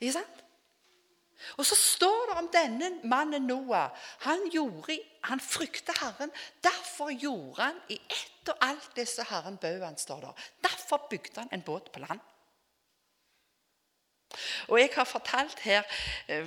Ikke 0.00 0.16
sant? 0.16 0.46
Og 1.56 1.64
så 1.64 1.76
står 1.76 2.30
det 2.30 2.36
om 2.40 2.48
denne 2.52 2.88
mannen 3.08 3.46
Noah. 3.48 3.94
Han, 4.26 4.46
gjorde, 4.52 4.98
han 5.24 5.40
frykta 5.40 5.94
Herren. 6.00 6.32
Derfor 6.64 7.12
gjorde 7.12 7.62
han 7.62 7.80
i 7.88 7.96
ett 8.00 8.52
og 8.52 8.64
alt 8.64 8.90
det 8.96 9.06
som 9.08 9.28
Herren 9.30 9.56
bød 9.60 9.84
han, 9.84 9.96
står 10.00 10.26
der. 10.26 10.48
Derfor 10.66 11.06
bygde 11.10 11.40
han 11.40 11.52
en 11.52 11.64
båt 11.64 11.92
på 11.92 12.02
land. 12.04 12.20
Og 14.68 14.80
Jeg 14.80 14.90
har 14.94 15.04
fortalt 15.04 15.58
her 15.64 15.82
eh, 16.28 16.46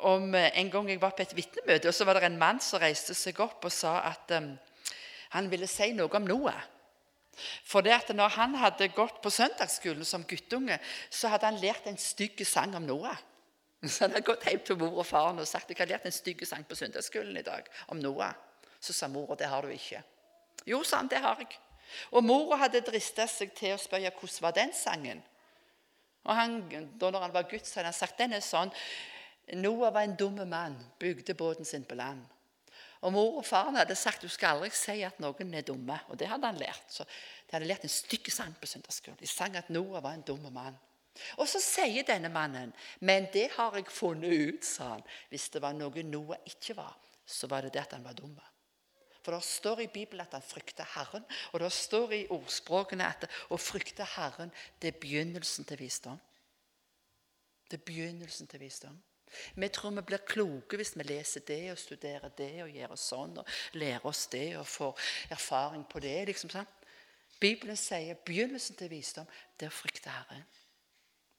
om 0.00 0.34
en 0.34 0.70
gang 0.70 0.88
jeg 0.88 1.00
var 1.00 1.12
på 1.16 1.22
et 1.22 1.36
vitnemøte, 1.36 1.88
og 1.88 1.94
så 1.94 2.04
var 2.04 2.18
det 2.18 2.28
en 2.28 2.38
mann 2.38 2.60
som 2.60 2.80
reiste 2.82 3.14
seg 3.14 3.40
opp 3.44 3.64
og 3.64 3.72
sa 3.72 3.98
at 4.10 4.32
eh, 4.32 4.54
han 5.36 5.50
ville 5.50 5.68
si 5.68 5.92
noe 5.92 6.12
om 6.16 6.26
Noah. 6.28 6.62
For 7.66 7.82
det 7.82 7.92
at 7.92 8.10
når 8.14 8.36
han 8.36 8.54
hadde 8.54 8.92
gått 8.94 9.20
på 9.22 9.30
søndagsskolen 9.30 10.06
som 10.06 10.24
guttunge, 10.24 10.78
så 11.10 11.32
hadde 11.32 11.50
han 11.50 11.60
lært 11.60 11.88
en 11.90 11.98
stygg 11.98 12.44
sang 12.46 12.76
om 12.78 12.86
Noah. 12.86 13.18
Så 13.82 14.04
han 14.04 14.14
hadde 14.14 14.24
gått 14.24 14.46
hjem 14.48 14.62
til 14.64 14.78
mor 14.80 15.02
og 15.02 15.06
faren 15.06 15.42
og 15.42 15.48
sagt 15.48 15.72
jeg 15.72 15.80
har 15.82 15.90
lært 15.90 16.06
en 16.08 16.14
stygg 16.14 16.44
sang 16.48 16.64
på 16.64 16.78
søndagsskolen 16.78 17.36
i 17.36 17.44
dag 17.44 17.68
om 17.92 18.00
Noah. 18.00 18.32
Så 18.80 18.94
sa 18.96 19.08
mora 19.08 19.36
det 19.36 19.50
har 19.50 19.64
du 19.64 19.72
ikke. 19.72 20.02
Jo, 20.68 20.82
sa 20.84 21.02
han, 21.02 21.08
det 21.08 21.20
har 21.20 21.40
jeg. 21.40 21.58
Og 22.16 22.24
mora 22.24 22.56
hadde 22.62 22.80
drista 22.84 23.26
seg 23.28 23.52
til 23.56 23.74
å 23.74 23.80
spørre 23.80 24.12
hvordan 24.14 24.44
var 24.46 24.56
den 24.56 24.72
sangen. 24.76 25.20
Og 26.24 26.36
han, 26.36 26.60
da 26.98 27.10
når 27.10 27.26
han 27.26 27.34
var 27.34 27.48
gutt, 27.50 27.66
så 27.66 27.80
hadde 27.80 27.92
han 27.92 27.96
sagt 27.96 28.20
den 28.20 28.36
er 28.36 28.44
sånn 28.44 28.72
Noah 29.60 29.92
var 29.92 30.06
en 30.06 30.16
dum 30.16 30.38
mann, 30.48 30.76
bygde 30.98 31.34
båten 31.36 31.68
sin 31.68 31.84
på 31.84 31.98
land. 31.98 32.22
Og 33.04 33.12
Mor 33.12 33.42
og 33.42 33.44
faren 33.44 33.76
hadde 33.76 33.96
sagt 33.98 34.24
du 34.24 34.30
skal 34.32 34.56
aldri 34.56 34.70
si 34.72 35.02
at 35.04 35.18
noen 35.20 35.52
er 35.52 35.66
dumme. 35.66 35.98
Og 36.08 36.16
det 36.16 36.30
hadde 36.30 36.48
han 36.48 36.60
lært. 36.60 36.86
Så 36.88 37.04
De 37.04 37.52
hadde 37.52 37.68
lært 37.68 37.84
en 37.84 37.92
stygg 37.92 38.30
sang 38.32 38.54
på 38.56 38.66
søndagsskolen. 38.66 39.18
De 39.20 39.28
sang 39.28 39.56
at 39.60 39.68
Noah 39.68 40.00
var 40.02 40.16
en 40.16 40.24
dum 40.24 40.46
mann. 40.52 40.78
Og 41.38 41.46
så 41.46 41.60
sier 41.62 42.02
denne 42.02 42.28
mannen, 42.32 42.72
'Men 43.00 43.28
det 43.32 43.50
har 43.52 43.76
jeg 43.76 43.86
funnet 43.86 44.32
ut', 44.32 44.64
sa 44.64 44.88
han. 44.88 45.02
Hvis 45.28 45.48
det 45.48 45.62
var 45.62 45.72
noe 45.72 46.02
Noah 46.02 46.38
ikke 46.46 46.76
var, 46.76 46.96
så 47.26 47.46
var 47.46 47.60
det 47.60 47.74
det 47.74 47.82
at 47.82 47.92
han 47.92 48.04
var 48.04 48.12
dum. 48.12 48.40
For 49.24 49.32
det 49.32 49.44
står 49.44 49.80
i 49.80 49.88
Bibelen 49.88 50.20
at 50.26 50.36
han 50.36 50.44
frykter 50.44 50.84
Herren, 50.94 51.24
og 51.52 51.60
det 51.60 51.72
står 51.72 52.12
i 52.12 52.26
ordspråkene 52.34 53.06
at 53.08 53.24
å 53.48 53.58
frykte 53.60 54.04
Herren 54.16 54.52
det 54.82 54.92
er 54.92 55.00
begynnelsen 55.00 55.64
til 55.68 55.80
visdom. 55.80 56.20
Det 57.70 57.80
er 57.80 57.86
begynnelsen 57.88 58.50
til 58.50 58.60
visdom. 58.60 58.98
Vi 59.54 59.68
tror 59.68 59.90
vi 59.90 60.02
blir 60.06 60.22
kloke 60.28 60.78
hvis 60.78 60.94
vi 60.98 61.06
leser 61.08 61.42
det 61.48 61.62
og 61.72 61.78
studerer 61.80 62.34
det 62.38 62.52
og 62.62 62.70
gjør 62.70 62.92
oss 62.94 63.06
sånn 63.10 63.38
og 63.40 63.56
lærer 63.80 64.04
oss 64.06 64.26
det 64.30 64.50
og 64.60 64.68
får 64.68 65.00
erfaring 65.34 65.86
på 65.90 66.02
det. 66.04 66.18
liksom 66.28 66.52
sant? 66.52 66.84
Bibelen 67.40 67.76
sier 67.76 68.20
begynnelsen 68.26 68.76
til 68.78 68.92
visdom 68.92 69.26
det 69.58 69.66
er 69.66 69.72
å 69.72 69.80
frykte 69.80 70.12
Herren. 70.12 70.44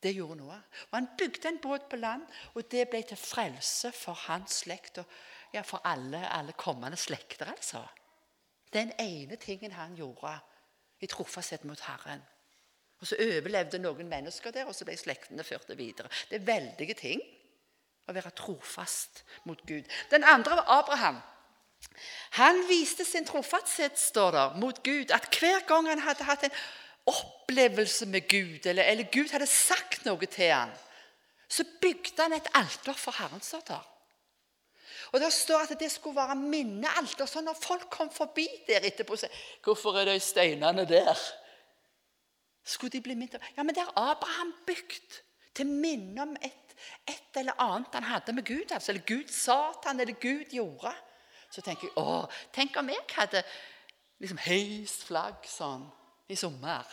Det 0.03 0.11
gjorde 0.13 0.35
Noah. 0.37 0.61
Og 0.91 0.97
Han 0.97 1.07
bygde 1.17 1.49
en 1.49 1.61
båt 1.61 1.87
på 1.89 1.95
land, 1.95 2.25
og 2.53 2.67
det 2.71 2.89
ble 2.89 3.01
til 3.01 3.17
frelse 3.17 3.91
for 3.95 4.13
hans 4.27 4.59
slekt 4.65 4.99
og 5.01 5.15
ja, 5.55 5.63
for 5.63 5.81
alle, 5.87 6.21
alle 6.29 6.53
kommende 6.57 6.97
slekter. 6.99 7.49
altså. 7.51 7.81
Den 8.73 8.91
ene 8.99 9.35
tingen 9.35 9.71
han 9.71 9.95
gjorde 9.95 10.33
i 10.99 11.07
trofasthet 11.07 11.63
mot 11.63 11.79
Herren. 11.79 12.23
Og 12.99 13.07
Så 13.07 13.15
overlevde 13.19 13.79
noen 13.79 14.07
mennesker 14.09 14.51
der, 14.51 14.65
og 14.65 14.75
så 14.75 14.85
ble 14.87 14.95
slektene 14.97 15.43
ført 15.43 15.71
videre. 15.77 16.09
Det 16.29 16.39
er 16.39 16.47
veldige 16.47 16.95
ting 16.99 17.21
å 18.07 18.13
være 18.15 18.31
trofast 18.35 19.23
mot 19.45 19.61
Gud. 19.67 19.87
Den 20.11 20.23
andre 20.23 20.59
var 20.59 20.71
Abraham. 20.79 21.19
Han 22.39 22.63
viste 22.69 23.05
sin 23.05 23.25
trofasthet, 23.27 23.99
står 23.99 24.31
der, 24.31 24.55
mot 24.59 24.83
Gud. 24.83 25.11
At 25.11 25.27
hver 25.39 25.67
gang 25.67 25.89
han 25.89 26.03
hadde 26.03 26.27
hatt 26.27 26.47
en 26.47 26.55
opplevelse 27.05 28.07
med 28.09 28.27
Gud, 28.29 28.65
eller, 28.65 28.83
eller 28.83 29.11
Gud 29.11 29.31
hadde 29.31 29.47
sagt 29.47 30.05
noe 30.05 30.25
til 30.25 30.51
ham, 30.51 30.71
så 31.47 31.63
bygde 31.81 32.23
han 32.23 32.33
et 32.33 32.47
alter 32.57 32.97
for 32.97 33.15
Herren. 33.19 33.41
står 33.41 33.67
der. 33.67 33.94
Og 35.15 35.21
Det 35.21 35.33
står 35.33 35.61
at 35.63 35.79
det 35.79 35.87
skulle 35.91 36.15
være 36.15 36.35
minnealter. 36.35 37.25
Så 37.25 37.41
når 37.41 37.55
folk 37.55 37.87
kom 37.89 38.09
forbi 38.11 38.47
der 38.67 38.83
etterpå 38.83 39.15
så, 39.15 39.27
'Hvorfor 39.63 39.99
er 39.99 40.05
de 40.05 40.19
steinene 40.19 40.85
der?' 40.85 41.31
Skulle 42.63 42.91
de 42.91 43.01
bli 43.01 43.15
minnet 43.15 43.41
Ja, 43.57 43.63
men 43.63 43.75
det 43.75 43.83
har 43.83 43.93
Abraham 44.11 44.53
bygd 44.67 45.21
til 45.53 45.67
minne 45.67 46.21
om 46.21 46.35
et, 46.43 46.75
et, 47.07 47.39
eller 47.39 47.53
annet 47.61 47.87
han 47.93 48.03
hadde 48.03 48.33
med 48.33 48.45
Gud. 48.45 48.71
Altså, 48.71 48.91
eller 48.91 49.05
Gud 49.05 49.27
sa 49.27 49.71
til 49.71 49.87
han, 49.87 49.99
eller 49.99 50.13
Gud 50.13 50.45
gjorde. 50.51 50.93
Så 51.49 51.61
tenker 51.61 51.87
jeg 51.87 51.97
å, 51.97 52.27
tenk 52.53 52.75
om 52.77 52.89
jeg 52.89 53.05
hadde 53.15 53.43
liksom 54.19 54.37
heist 54.37 55.03
flagg 55.07 55.47
sånn 55.47 55.85
i 56.27 56.35
sommer. 56.35 56.83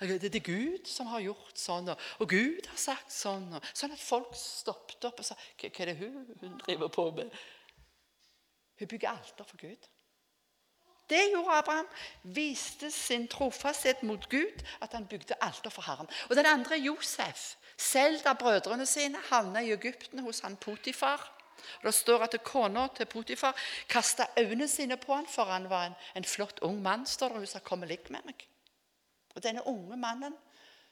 Det 0.00 0.34
er 0.34 0.44
Gud 0.44 0.86
som 0.88 1.10
har 1.12 1.20
gjort 1.20 1.58
sånn, 1.60 1.90
og 1.92 2.28
Gud 2.28 2.64
har 2.70 2.78
sagt 2.80 3.12
sånn. 3.12 3.50
Sånn 3.76 3.92
at 3.92 4.00
folk 4.00 4.32
stoppet 4.38 5.04
opp 5.04 5.20
og 5.20 5.26
sa 5.28 5.36
Hva 5.60 5.68
er 5.68 5.90
det 5.90 5.96
hun, 6.00 6.54
driver 6.64 6.88
på 6.88 7.10
med? 7.18 7.34
Hun 8.80 8.88
bygger 8.88 9.10
alter 9.10 9.44
for 9.44 9.60
Gud. 9.60 9.90
Det 11.10 11.20
gjorde 11.32 11.58
Abraham. 11.58 11.88
Viste 12.22 12.90
sin 12.90 13.26
trofasthet 13.28 14.02
mot 14.02 14.28
Gud, 14.30 14.62
at 14.80 14.92
han 14.96 15.06
bygde 15.10 15.36
alter 15.42 15.70
for 15.70 15.82
Herren. 15.82 16.08
Og 16.30 16.36
Den 16.36 16.46
andre 16.46 16.78
Josef, 16.78 17.56
selv 17.76 18.22
da 18.24 18.32
brødrene 18.32 18.86
sine 18.86 19.18
havna 19.30 19.60
i 19.60 19.72
Egypten 19.74 20.18
hos 20.24 20.40
han 20.40 20.56
Potifar. 20.56 21.26
Og 21.80 21.84
Det 21.84 21.94
står 21.94 22.22
at 22.22 22.38
kona 22.44 22.86
til 22.96 23.06
Potifar 23.06 23.56
kasta 23.88 24.26
øynene 24.38 24.68
sine 24.68 24.96
på 24.96 25.14
han, 25.14 25.26
for 25.26 25.44
han 25.44 25.68
var 25.70 25.86
en, 25.86 25.98
en 26.14 26.24
flott 26.24 26.60
ung 26.62 26.82
mann. 26.82 27.06
står 27.06 27.28
det, 27.28 27.36
hun 27.36 27.46
sa 27.46 27.58
'Kom 27.58 27.82
og 27.82 27.88
ligg 27.88 28.10
med 28.10 28.20
meg'. 28.20 28.46
Og 29.34 29.42
denne 29.42 29.66
unge 29.68 29.96
mannen 29.96 30.36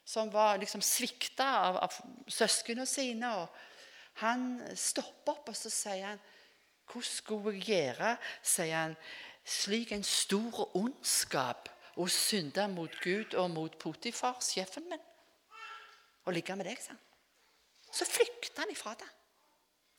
som 0.08 0.30
var 0.32 0.58
liksom 0.60 0.82
svikta 0.84 1.46
av, 1.68 1.78
av 1.84 2.28
søsknene 2.32 2.86
sine 2.88 3.32
og 3.42 3.64
Han 4.18 4.58
stopper 4.74 5.36
opp 5.36 5.52
og 5.52 5.54
så 5.54 5.70
sier 5.70 6.06
han, 6.08 6.20
'Hvordan 6.88 7.04
skulle 7.06 7.52
jeg 7.54 7.62
gjøre?' 7.68 8.16
sier 8.42 8.76
han, 8.76 8.96
'slik 9.44 9.92
en 9.92 10.02
stor 10.02 10.76
ondskap 10.76 11.68
å 11.96 12.08
synde 12.08 12.68
mot 12.68 12.90
Gud 13.00 13.34
og 13.34 13.50
mot 13.50 13.78
Potifar, 13.78 14.40
sjefen 14.40 14.88
min, 14.90 15.04
og 16.24 16.32
ligge 16.32 16.56
med 16.56 16.66
deg', 16.66 16.82
sa 16.82 16.88
han. 16.88 16.98
Så 17.92 18.04
flykta 18.04 18.62
han 18.62 18.70
ifra 18.70 18.94
det. 18.94 19.08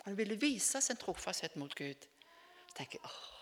Han 0.05 0.17
ville 0.17 0.35
vise 0.35 0.81
sin 0.81 0.97
trofasthet 0.97 1.55
mot 1.55 1.75
Gud. 1.75 2.07
Så 2.67 2.75
tenker 2.75 2.99
jeg, 2.99 3.05
åh, 3.05 3.38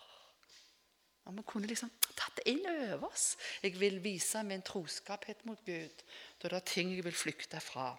om 1.28 1.36
vi 1.36 1.42
kunne 1.46 1.68
liksom 1.68 1.90
tatt 2.16 2.40
det 2.40 2.46
inn 2.54 2.64
over 2.64 3.10
oss. 3.10 3.34
Jeg 3.60 3.74
vil 3.76 3.98
vise 4.00 4.40
min 4.48 4.64
troskaphet 4.64 5.44
mot 5.44 5.60
Gud. 5.66 6.04
Da 6.40 6.48
det 6.48 6.56
er 6.56 6.70
ting 6.70 6.94
jeg 6.94 7.04
vil 7.04 7.16
flykte 7.16 7.60
fra. 7.60 7.90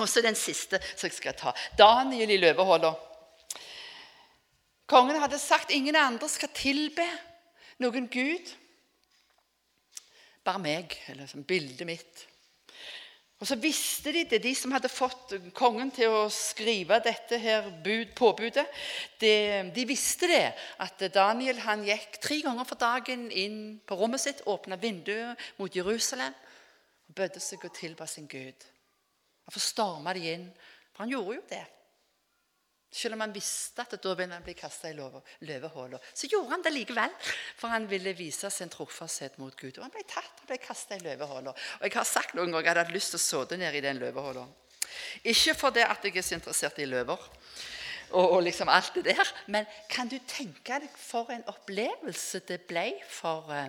Og 0.00 0.08
så 0.08 0.22
den 0.24 0.38
siste 0.38 0.80
som 0.88 1.06
jeg 1.06 1.16
skal 1.18 1.36
ta. 1.36 1.52
Daniel 1.76 2.32
i 2.32 2.38
løvehylla. 2.40 2.94
Kongen 4.88 5.20
hadde 5.20 5.40
sagt 5.42 5.74
ingen 5.74 5.98
andre 6.00 6.28
skal 6.32 6.52
tilbe 6.56 7.04
noen 7.84 8.08
gud. 8.08 8.52
Bare 10.46 10.62
meg, 10.62 10.94
eller 11.10 11.28
som 11.28 11.44
bildet 11.44 11.88
mitt. 11.88 12.24
Og 13.36 13.44
så 13.44 13.58
visste 13.60 14.14
de 14.14 14.22
det, 14.24 14.38
de 14.40 14.54
som 14.56 14.72
hadde 14.72 14.88
fått 14.88 15.34
kongen 15.56 15.90
til 15.92 16.08
å 16.08 16.22
skrive 16.32 16.96
dette 17.04 17.36
her 17.36 17.68
bud, 17.84 18.14
påbudet. 18.16 18.64
De, 19.20 19.32
de 19.76 19.84
visste 19.88 20.30
det, 20.30 20.54
at 20.80 21.04
Daniel 21.12 21.60
han 21.66 21.84
gikk 21.84 22.16
tre 22.22 22.40
ganger 22.46 22.64
for 22.64 22.80
dagen 22.80 23.26
inn 23.28 23.58
på 23.84 23.98
rommet 24.00 24.24
sitt, 24.24 24.40
åpna 24.48 24.80
vinduet 24.80 25.36
mot 25.60 25.76
Jerusalem 25.76 26.32
og 26.32 27.18
bødde 27.20 27.42
seg 27.44 27.68
og 27.68 27.76
tilba 27.76 28.08
sin 28.08 28.28
Gud. 28.30 28.64
Hvorfor 29.44 29.62
storma 29.62 30.16
de 30.16 30.32
inn, 30.32 30.48
for 30.94 31.04
han 31.04 31.12
gjorde 31.12 31.36
jo 31.36 31.46
det. 31.52 31.64
Selv 32.96 33.16
om 33.16 33.24
han 33.26 33.34
visste 33.34 33.84
at 33.84 33.92
da 34.00 34.14
ville 34.16 34.32
han 34.32 34.44
bli 34.44 34.54
kasta 34.56 34.88
i 34.88 34.96
løvehullet. 34.96 36.12
Så 36.16 36.30
gjorde 36.32 36.54
han 36.54 36.64
det 36.64 36.72
likevel, 36.72 37.12
for 37.58 37.68
han 37.68 37.88
ville 37.90 38.14
vise 38.16 38.48
sin 38.50 38.72
trofasthet 38.72 39.36
mot 39.42 39.56
Gud. 39.58 39.76
Og 39.76 39.84
han 39.84 39.92
ble 39.92 40.04
tatt 40.08 40.40
og 40.40 40.48
ble 40.48 40.56
kasta 40.62 40.96
i 40.96 41.04
løvehullet. 41.04 41.66
Og 41.80 41.84
jeg 41.84 41.98
har 41.98 42.08
sagt 42.08 42.36
noen 42.38 42.54
ganger 42.54 42.70
at 42.70 42.72
jeg 42.72 42.86
hadde 42.86 42.96
lyst 42.96 43.12
til 43.12 43.20
å 43.20 43.26
sitte 43.26 43.60
ned 43.60 43.76
i 43.76 43.84
den 43.84 44.00
løvehullet. 44.00 44.62
Ikke 45.28 45.54
fordi 45.58 45.84
at 45.84 46.04
jeg 46.04 46.16
er 46.16 46.24
så 46.24 46.38
interessert 46.38 46.78
i 46.80 46.88
løver, 46.88 47.20
og, 48.10 48.30
og, 48.30 48.42
liksom 48.46 48.68
alt 48.70 48.94
det 48.94 49.16
der, 49.16 49.32
men 49.50 49.66
kan 49.90 50.08
du 50.08 50.16
tenke 50.30 50.78
deg 50.78 50.92
for 50.94 51.32
en 51.34 51.42
opplevelse 51.50 52.40
det 52.46 52.60
ble 52.70 52.92
for 53.10 53.50
uh, 53.50 53.66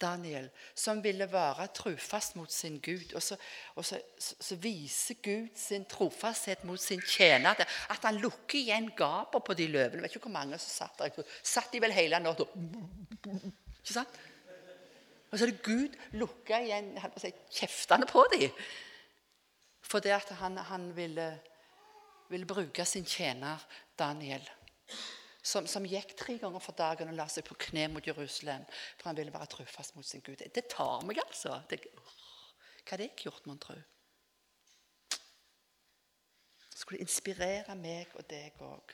Daniel, 0.00 0.48
som 0.74 1.02
ville 1.02 1.26
være 1.30 1.68
trofast 1.74 2.36
mot 2.38 2.52
sin 2.52 2.78
Gud. 2.84 3.14
Og 3.14 3.22
så, 3.22 3.36
og 3.74 3.84
så, 3.84 4.00
så 4.18 4.56
viser 4.62 5.18
Gud 5.24 5.48
sin 5.58 5.84
trofasthet 5.90 6.64
mot 6.68 6.80
sin 6.80 7.02
tjener. 7.02 7.58
At 7.90 8.06
han 8.06 8.20
lukker 8.22 8.58
igjen 8.60 8.90
gapet 8.96 9.44
på 9.44 9.56
de 9.58 9.68
løvene. 9.72 10.02
Vet 10.02 10.16
ikke 10.16 10.28
hvor 10.28 10.36
mange 10.38 10.58
som 10.58 10.74
satt 10.88 11.02
der. 11.02 11.30
Satt 11.42 11.72
de 11.72 11.82
vel 11.82 11.94
hele 11.96 12.20
natta 12.22 12.46
Ikke 12.48 13.94
sant? 13.94 14.20
Og 15.28 15.36
så 15.36 15.44
er 15.44 15.50
det 15.52 15.64
Gud 15.64 15.96
lukka 16.16 16.62
igjen 16.64 16.94
si, 17.20 17.32
kjeftene 17.58 18.08
på 18.08 18.24
dem. 18.32 18.48
Fordi 19.84 20.12
at 20.14 20.30
han, 20.40 20.56
han 20.70 20.88
ville, 20.96 21.28
ville 22.32 22.48
bruke 22.48 22.84
sin 22.88 23.04
tjener 23.08 23.60
Daniel 23.98 24.44
som, 25.48 25.66
som, 25.70 25.86
gikk 25.88 26.14
tre 26.18 26.38
ganger 26.42 26.62
for 26.62 26.76
dagen 26.76 27.12
og 27.12 27.16
la 27.16 27.28
seg 27.32 27.46
på 27.48 27.56
kne 27.68 27.86
mot 27.92 28.06
Jerusalem. 28.06 28.66
For 28.98 29.10
han 29.10 29.20
ville 29.20 29.34
være 29.34 29.52
trufast 29.54 29.96
mot 29.96 30.06
sin 30.06 30.24
Gud. 30.24 30.42
Det 30.54 30.66
tar 30.70 31.06
meg, 31.08 31.22
altså. 31.24 31.60
Det, 31.70 31.80
hva 31.88 32.90
hadde 32.90 33.08
jeg 33.08 33.24
gjort, 33.24 33.46
mon 33.48 33.62
tro? 33.62 33.78
skulle 36.78 37.02
inspirere 37.02 37.74
meg 37.76 38.12
og 38.16 38.24
deg 38.30 38.60
òg. 38.62 38.92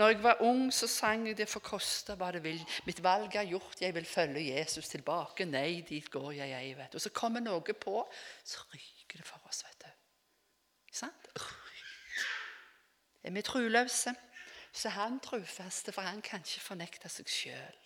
Når 0.00 0.12
jeg 0.12 0.22
var 0.24 0.40
ung, 0.46 0.72
så 0.72 0.86
sang 0.86 1.26
jeg 1.26 1.36
'Det 1.36 1.48
får 1.48 1.60
koste 1.60 2.14
hva 2.14 2.32
det 2.32 2.42
vil'. 2.42 2.66
'Mitt 2.86 3.02
valg 3.02 3.34
er 3.36 3.44
gjort, 3.44 3.80
jeg 3.80 3.94
vil 3.94 4.04
følge 4.04 4.56
Jesus 4.56 4.88
tilbake'. 4.88 5.44
'Nei, 5.44 5.80
dit 5.80 6.10
går 6.10 6.32
jeg 6.32 6.50
ei', 6.50 6.76
vet 6.76 6.94
Og 6.94 7.00
så 7.00 7.10
kommer 7.10 7.40
noe 7.40 7.60
på, 7.60 8.12
så 8.44 8.58
ryker 8.74 9.16
det 9.16 9.26
for 9.26 9.40
oss, 9.48 9.64
vet 9.64 9.82
du. 9.82 9.90
Sant? 10.92 11.28
Er 13.22 13.30
vi 13.30 13.42
troløse? 13.42 14.14
Så 14.72 14.88
er 14.88 14.96
han 14.98 15.20
trofast, 15.20 15.92
for 15.92 16.06
han 16.06 16.22
kan 16.22 16.44
ikke 16.44 16.64
fornekte 16.64 17.10
seg 17.10 17.30
sjøl. 17.30 17.78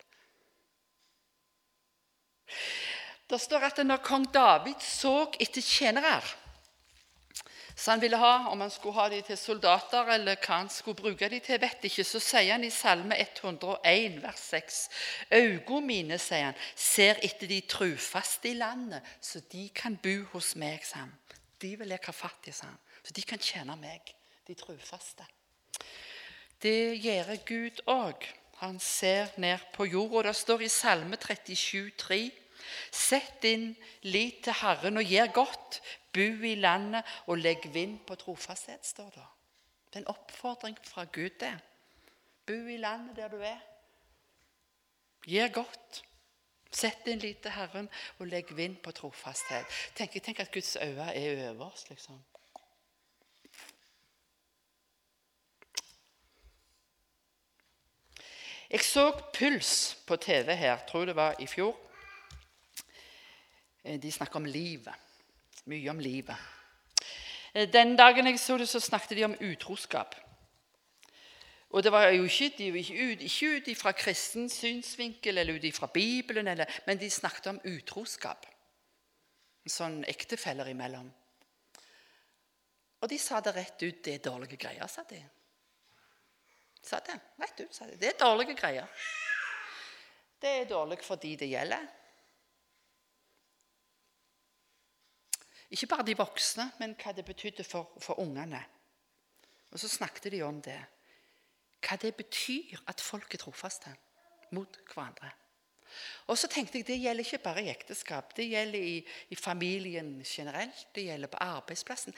Det 3.31 3.40
står 3.40 3.70
at 3.70 3.81
når 3.87 4.03
kong 4.05 4.27
David 4.35 4.83
så 4.85 5.16
etter 5.40 5.64
tjenere 5.64 6.20
så 7.77 7.90
han 7.90 8.01
ville 8.01 8.16
ha, 8.16 8.49
Om 8.49 8.61
han 8.61 8.70
skulle 8.70 8.94
ha 8.94 9.09
de 9.11 9.20
til 9.27 9.38
soldater 9.38 10.07
eller 10.14 10.38
hva 10.38 10.61
han 10.61 10.70
skulle 10.70 11.01
bruke 11.01 11.29
de 11.29 11.40
til, 11.42 11.61
vet 11.61 11.87
ikke. 11.88 12.05
Så 12.07 12.20
sier 12.23 12.53
han 12.55 12.64
i 12.64 12.70
Salme 12.70 13.18
101, 13.18 14.20
vers 14.23 14.42
6.: 14.51 14.81
Øynene 15.33 15.81
mine, 15.87 16.18
sier 16.18 16.53
han, 16.53 16.61
ser 16.77 17.18
etter 17.23 17.51
de 17.51 17.61
trufaste 17.61 18.49
i 18.53 18.55
landet, 18.55 19.03
så 19.20 19.42
de 19.53 19.68
kan 19.75 19.97
bo 19.97 20.23
hos 20.33 20.55
meg. 20.57 20.87
sa 20.87 21.03
han. 21.03 21.14
De 21.61 21.77
vil 21.79 21.88
jeg 21.88 22.07
ha 22.07 22.12
fatt 22.12 22.49
i, 22.49 22.53
sa 22.53 22.66
han. 22.70 22.79
Så 23.03 23.12
de 23.12 23.23
kan 23.23 23.38
tjene 23.38 23.77
meg, 23.77 24.14
de 24.47 24.55
trufaste. 24.55 25.27
Det 26.64 26.96
gjør 27.05 27.35
Gud 27.44 27.81
òg. 27.92 28.24
Han 28.62 28.79
ser 28.81 29.35
ned 29.37 29.59
på 29.74 29.85
jorda. 29.85 30.31
Det 30.31 30.37
står 30.37 30.62
i 30.64 30.68
Salme 30.72 31.16
37, 31.20 31.90
37,3.: 32.00 32.31
Sett 32.90 33.42
din 33.42 33.77
lit 34.03 34.40
til 34.44 34.57
Herren 34.62 34.96
og 34.96 35.05
gjør 35.05 35.33
godt. 35.33 35.81
Bu 36.12 36.44
i 36.46 36.55
landet 36.55 37.03
og 37.27 37.38
legg 37.38 37.74
vind 37.74 37.98
på 38.07 38.14
trofasthet, 38.14 38.87
står 38.87 39.11
det. 39.14 39.27
Det 39.88 39.96
er 39.96 40.00
en 40.00 40.09
oppfordring 40.14 40.79
fra 40.83 41.05
Gud, 41.05 41.31
det. 41.40 41.53
Bu 42.46 42.53
i 42.53 42.77
landet 42.77 43.16
der 43.16 43.29
du 43.29 43.40
er. 43.42 43.61
Gjør 45.27 45.48
godt. 45.48 46.05
Sett 46.70 47.05
din 47.07 47.18
lit 47.18 47.38
til 47.42 47.50
Herren 47.50 47.88
og 48.18 48.27
legg 48.27 48.57
vind 48.57 48.77
på 48.77 48.90
trofasthet. 48.90 49.66
Tenk, 49.94 50.22
tenk 50.22 50.40
at 50.40 50.53
Guds 50.53 50.77
øyne 50.77 51.12
er 51.12 51.50
over 51.50 51.70
oss, 51.72 51.90
liksom. 51.90 52.24
Jeg 58.74 58.82
så 58.82 59.12
Puls 59.34 59.96
på 60.06 60.16
TV 60.16 60.54
her, 60.54 60.78
tror 60.88 61.04
det 61.06 61.14
var 61.16 61.37
i 61.38 61.46
fjor. 61.46 61.76
Eh, 63.84 64.00
de 64.02 64.10
snakker 64.12 64.37
om 64.37 64.44
livet. 64.44 64.94
Mye 65.70 65.90
om 65.90 66.00
livet. 66.02 66.37
Eh, 67.54 67.68
den 67.72 67.94
dagen 67.96 68.26
jeg 68.26 68.40
så 68.42 68.56
det, 68.58 68.66
så 68.68 68.80
snakket 68.80 69.16
de 69.16 69.24
om 69.24 69.37
utroskap. 69.40 70.16
Og 71.70 71.82
det 71.82 71.92
var 71.92 72.08
jo 72.08 72.24
ikke, 72.24 72.50
de, 72.58 72.66
ikke, 72.78 73.12
ut, 73.12 73.68
ut 73.68 73.78
fra 73.78 73.92
kristen 73.92 74.50
synsvinkel 74.50 75.38
eller 75.38 75.54
ut 75.54 75.74
fra 75.74 75.87
Bibelen, 75.87 76.48
eller, 76.48 76.66
men 76.87 76.98
de 76.98 77.10
snakket 77.10 77.46
om 77.46 77.60
utroskap. 77.64 78.46
Sånn 79.70 80.02
ektefeller 80.04 80.74
imellom. 80.74 81.12
Og 83.00 83.08
de 83.10 83.22
sa 83.22 83.38
det 83.40 83.54
rett 83.54 83.82
ut. 83.87 84.04
Det 84.04 84.18
er 84.18 84.30
dårlige 84.30 84.58
greier, 84.58 84.87
sa 84.90 85.06
de. 85.06 85.22
Sa 86.85 87.01
det 87.01 87.18
rett 87.40 87.61
ut. 87.61 87.75
sa 87.75 87.87
de. 87.87 87.97
Det 87.97 88.09
er 88.12 88.18
dårlige 88.20 88.55
greier. 88.55 88.87
Det 90.40 90.51
er 90.61 90.68
dårlig 90.68 91.01
for 91.05 91.16
de 91.16 91.37
det 91.40 91.49
gjelder. 91.49 91.87
Ikke 95.70 95.87
bare 95.87 96.07
de 96.07 96.16
voksne, 96.16 96.68
men 96.79 96.94
hva 97.01 97.12
det 97.16 97.25
betydde 97.25 97.64
for, 97.64 97.97
for 97.99 98.20
ungene. 98.20 98.61
Og 99.73 99.81
så 99.81 99.88
snakket 99.88 100.33
de 100.33 100.42
om 100.42 100.61
det. 100.62 100.79
Hva 101.83 101.97
det 102.01 102.12
betyr 102.16 102.85
at 102.87 103.01
folk 103.01 103.35
er 103.35 103.42
trofaste 103.42 103.90
mot 104.55 104.79
hverandre. 104.92 105.33
Og 106.27 106.38
så 106.38 106.49
tenkte 106.49 106.79
jeg, 106.79 106.87
Det 106.87 107.01
gjelder 107.01 107.25
ikke 107.25 107.42
bare 107.42 107.62
i 107.62 107.70
ekteskap. 107.70 108.37
Det 108.37 108.49
gjelder 108.49 108.79
i, 108.79 109.07
i 109.31 109.35
familien 109.35 110.23
generelt. 110.25 110.87
Det 110.94 111.05
gjelder 111.05 111.29
på 111.33 111.40
arbeidsplassen. 111.40 112.14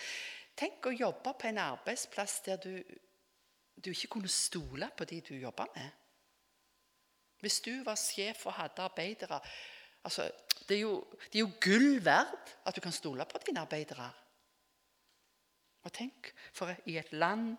Tenk 0.56 0.86
å 0.86 0.94
jobbe 0.94 1.34
på 1.36 1.48
en 1.48 1.58
arbeidsplass 1.58 2.40
der 2.46 2.56
du, 2.56 2.82
du 3.84 3.90
ikke 3.90 4.08
kunne 4.16 4.28
stole 4.28 4.88
på 4.96 5.04
de 5.04 5.20
du 5.20 5.34
jobba 5.34 5.66
med. 5.74 5.90
Hvis 7.40 7.60
du 7.60 7.84
var 7.84 7.98
sjef 8.00 8.46
og 8.46 8.56
hadde 8.56 8.82
arbeidere 8.82 9.40
altså, 10.04 10.30
det, 10.68 10.76
er 10.76 10.80
jo, 10.80 11.06
det 11.32 11.38
er 11.38 11.44
jo 11.44 11.52
gull 11.60 12.04
verdt 12.04 12.56
at 12.66 12.76
du 12.76 12.80
kan 12.80 12.92
stole 12.92 13.24
på 13.24 13.38
dine 13.46 13.60
arbeidere. 13.60 14.10
Og 15.84 15.92
tenk, 15.92 16.32
for 16.52 16.72
i 16.86 16.98
et 16.98 17.12
land 17.12 17.56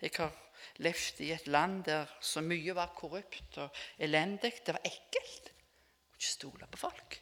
Jeg 0.00 0.10
har 0.16 0.34
levd 0.76 1.20
i 1.20 1.32
et 1.32 1.46
land 1.46 1.84
der 1.84 2.06
så 2.20 2.40
mye 2.40 2.74
var 2.74 2.92
korrupt 2.94 3.58
og 3.58 3.70
elendig. 3.98 4.52
Det 4.66 4.74
var 4.74 4.84
ekkelt. 4.86 5.50
å 5.50 6.18
Ikke 6.18 6.30
stole 6.30 6.68
på 6.70 6.78
folk. 6.78 7.18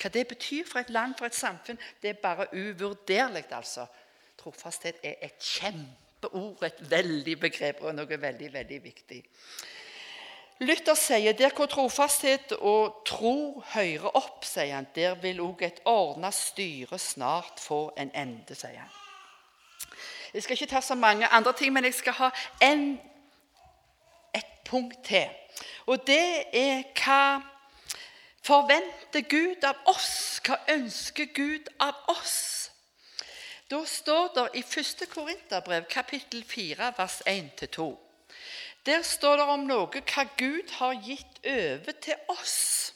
Hva 0.00 0.10
det 0.14 0.28
betyr 0.28 0.66
for 0.66 0.80
et 0.80 0.90
land, 0.90 1.16
for 1.18 1.26
et 1.26 1.34
samfunn, 1.34 1.78
det 2.02 2.10
er 2.10 2.22
bare 2.22 2.46
uvurderlig. 2.54 3.44
altså. 3.50 3.86
Trofasthet 4.38 5.02
er 5.02 5.14
et 5.22 5.42
kjempeord, 6.20 6.62
et 6.62 6.90
veldig 6.90 7.40
begrep 7.40 7.82
og 7.82 7.94
noe 7.94 8.20
veldig, 8.20 8.52
veldig 8.52 8.82
viktig. 8.84 9.22
Luther 10.60 10.94
sier 10.94 11.32
der 11.32 11.54
hvor 11.56 11.66
trofasthet 11.66 12.52
og 12.52 13.02
tro 13.06 13.62
hører 13.72 14.16
opp, 14.16 14.44
sier 14.44 14.74
han, 14.74 14.86
der 14.94 15.14
vil 15.14 15.40
òg 15.40 15.62
et 15.62 15.80
ordna 15.84 16.30
styre 16.30 16.98
snart 16.98 17.60
få 17.60 17.92
en 17.96 18.10
ende, 18.14 18.54
sier 18.54 18.82
han. 18.82 18.90
Jeg 20.34 20.42
skal 20.42 20.54
ikke 20.54 20.74
ta 20.74 20.80
så 20.80 20.94
mange 20.94 21.26
andre 21.26 21.52
ting, 21.52 21.72
men 21.72 21.84
jeg 21.84 21.94
skal 21.94 22.12
ha 22.12 22.30
en, 22.62 23.00
et 24.34 24.52
punkt 24.64 25.02
til. 25.04 25.26
Og 25.86 26.06
det 26.06 26.44
er 26.52 26.84
hva 26.94 27.40
forventer 28.44 29.24
Gud 29.26 29.64
av 29.64 29.80
oss? 29.90 30.38
Hva 30.44 30.60
ønsker 30.68 31.32
Gud 31.34 31.72
av 31.80 31.96
oss? 32.12 32.59
Da 33.70 33.84
står 33.86 34.32
det 34.34 34.46
i 34.58 34.64
1. 34.80 35.08
Korinterbrev, 35.10 35.84
kapittel 35.90 36.44
4, 36.44 36.92
vers 36.96 37.20
1-2. 37.26 37.96
Der 38.86 39.02
står 39.02 39.36
det 39.36 39.44
om 39.52 39.66
noe 39.68 40.00
hva 40.00 40.24
Gud 40.38 40.72
har 40.80 40.96
gitt 41.04 41.42
over 41.46 41.94
til 42.02 42.32
oss. 42.32 42.94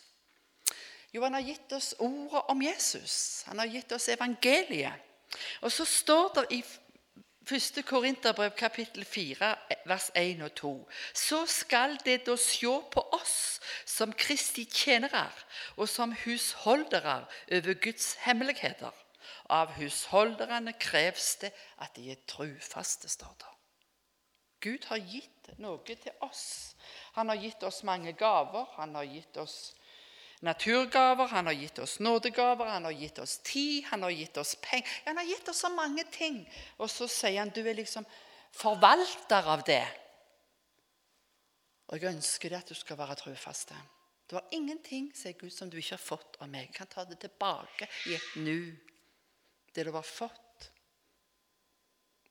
Jo, 1.14 1.22
han 1.22 1.36
har 1.36 1.44
gitt 1.46 1.72
oss 1.72 1.92
ordet 2.02 2.42
om 2.50 2.62
Jesus. 2.62 3.44
Han 3.46 3.62
har 3.62 3.70
gitt 3.70 3.92
oss 3.92 4.08
evangeliet. 4.08 4.98
Og 5.62 5.70
så 5.72 5.84
står 5.86 6.32
det 6.40 6.44
i 6.58 6.60
1. 7.44 7.84
Korinterbrev 7.86 8.50
kapittel 8.58 9.04
4, 9.04 9.52
vers 9.86 10.10
1 10.16 10.42
og 10.42 10.54
2. 10.58 10.74
Så 11.14 11.44
skal 11.46 11.98
det 12.04 12.24
da 12.26 12.34
se 12.40 12.74
på 12.90 13.06
oss 13.12 13.60
som 13.86 14.12
Kristi 14.12 14.64
tjenere 14.64 15.28
og 15.76 15.88
som 15.88 16.16
husholdere 16.24 17.20
over 17.52 17.74
Guds 17.74 18.14
hemmeligheter. 18.26 19.03
Av 19.54 19.74
husholderne 19.78 20.74
kreves 20.80 21.34
det 21.42 21.52
at 21.84 21.94
de 21.96 22.10
er 22.10 22.22
trufaste, 22.30 23.10
står 23.10 23.36
det. 23.38 23.52
Gud 24.64 24.86
har 24.88 25.02
gitt 25.02 25.50
noe 25.60 25.82
til 25.84 26.24
oss. 26.24 26.74
Han 27.18 27.28
har 27.30 27.38
gitt 27.38 27.62
oss 27.68 27.82
mange 27.84 28.14
gaver. 28.16 28.64
Han 28.78 28.94
har 28.96 29.04
gitt 29.04 29.36
oss 29.36 29.74
naturgaver, 30.44 31.26
han 31.26 31.46
har 31.46 31.56
gitt 31.56 31.78
oss 31.78 31.98
nådegaver, 32.00 32.68
han 32.68 32.84
har 32.84 32.92
gitt 32.92 33.18
oss 33.18 33.38
tid, 33.44 33.84
han 33.84 34.02
har 34.02 34.10
gitt 34.10 34.36
oss 34.36 34.54
penger. 34.60 34.88
Han 35.04 35.16
har 35.16 35.24
gitt 35.24 35.48
oss 35.48 35.60
så 35.64 35.70
mange 35.72 36.04
ting. 36.12 36.40
Og 36.78 36.90
så 36.90 37.08
sier 37.08 37.40
han 37.40 37.52
du 37.54 37.62
er 37.64 37.76
liksom 37.76 38.06
forvalter 38.54 39.50
av 39.52 39.64
det. 39.66 39.84
Og 41.92 42.00
jeg 42.00 42.14
ønsker 42.14 42.52
deg 42.52 42.64
at 42.64 42.72
du 42.72 42.76
skal 42.76 42.98
være 42.98 43.18
trufaste. 43.20 43.76
Du 44.28 44.36
har 44.38 44.48
ingenting 44.56 45.10
sier 45.16 45.36
Gud, 45.36 45.52
som 45.52 45.70
du 45.70 45.76
ikke 45.76 45.98
har 45.98 46.04
fått 46.04 46.38
av 46.40 46.48
meg. 46.48 46.70
Jeg 46.70 46.76
kan 46.78 46.92
ta 46.92 47.04
det 47.08 47.20
tilbake 47.20 47.88
i 48.08 48.16
et 48.16 48.36
nu. 48.40 48.72
Det 49.74 49.84
du 49.84 49.92
har 49.94 50.06
fått, 50.06 50.70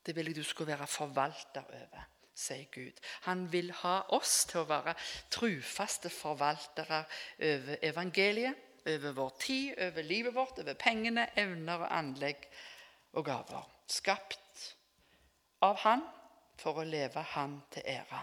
det 0.04 0.16
vil 0.16 0.30
jeg 0.30 0.36
du 0.40 0.44
skulle 0.44 0.74
være 0.74 0.88
forvalter 0.90 1.64
over 1.68 2.10
sier 2.34 2.66
Gud. 2.72 2.98
Han 3.28 3.46
vil 3.52 3.70
ha 3.82 4.00
oss 4.16 4.42
til 4.50 4.64
å 4.64 4.68
være 4.68 4.96
trufaste 5.32 6.10
forvaltere 6.12 7.04
over 7.38 7.78
evangeliet, 7.86 8.58
over 8.84 9.14
vår 9.16 9.30
tid, 9.40 9.78
over 9.86 10.04
livet 10.04 10.34
vårt, 10.36 10.58
over 10.60 10.76
pengene, 10.76 11.28
evner 11.40 11.86
og 11.86 11.92
anlegg 11.94 12.48
og 13.14 13.24
gaver. 13.24 13.70
Skapt 13.88 14.66
av 15.64 15.78
Han 15.84 16.04
for 16.60 16.80
å 16.80 16.88
leve 16.88 17.22
Han 17.34 17.60
til 17.72 17.86
ære. 17.94 18.20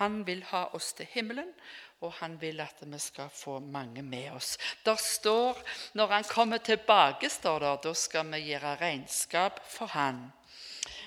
Han 0.00 0.22
vil 0.26 0.42
ha 0.50 0.66
oss 0.76 0.92
til 0.98 1.08
himmelen, 1.12 1.52
og 2.02 2.12
han 2.18 2.36
vil 2.40 2.60
at 2.60 2.82
vi 2.82 2.98
skal 2.98 3.30
få 3.30 3.58
mange 3.60 4.02
med 4.02 4.32
oss. 4.32 4.56
Der 4.84 4.96
står, 4.96 5.62
Når 5.94 6.06
han 6.06 6.24
kommer 6.24 6.58
tilbake, 6.58 7.28
står 7.30 7.58
der, 7.58 7.76
da 7.76 7.94
skal 7.94 8.32
vi 8.32 8.46
gjøre 8.50 8.76
regnskap 8.80 9.60
for 9.68 9.86
han. 9.86 10.32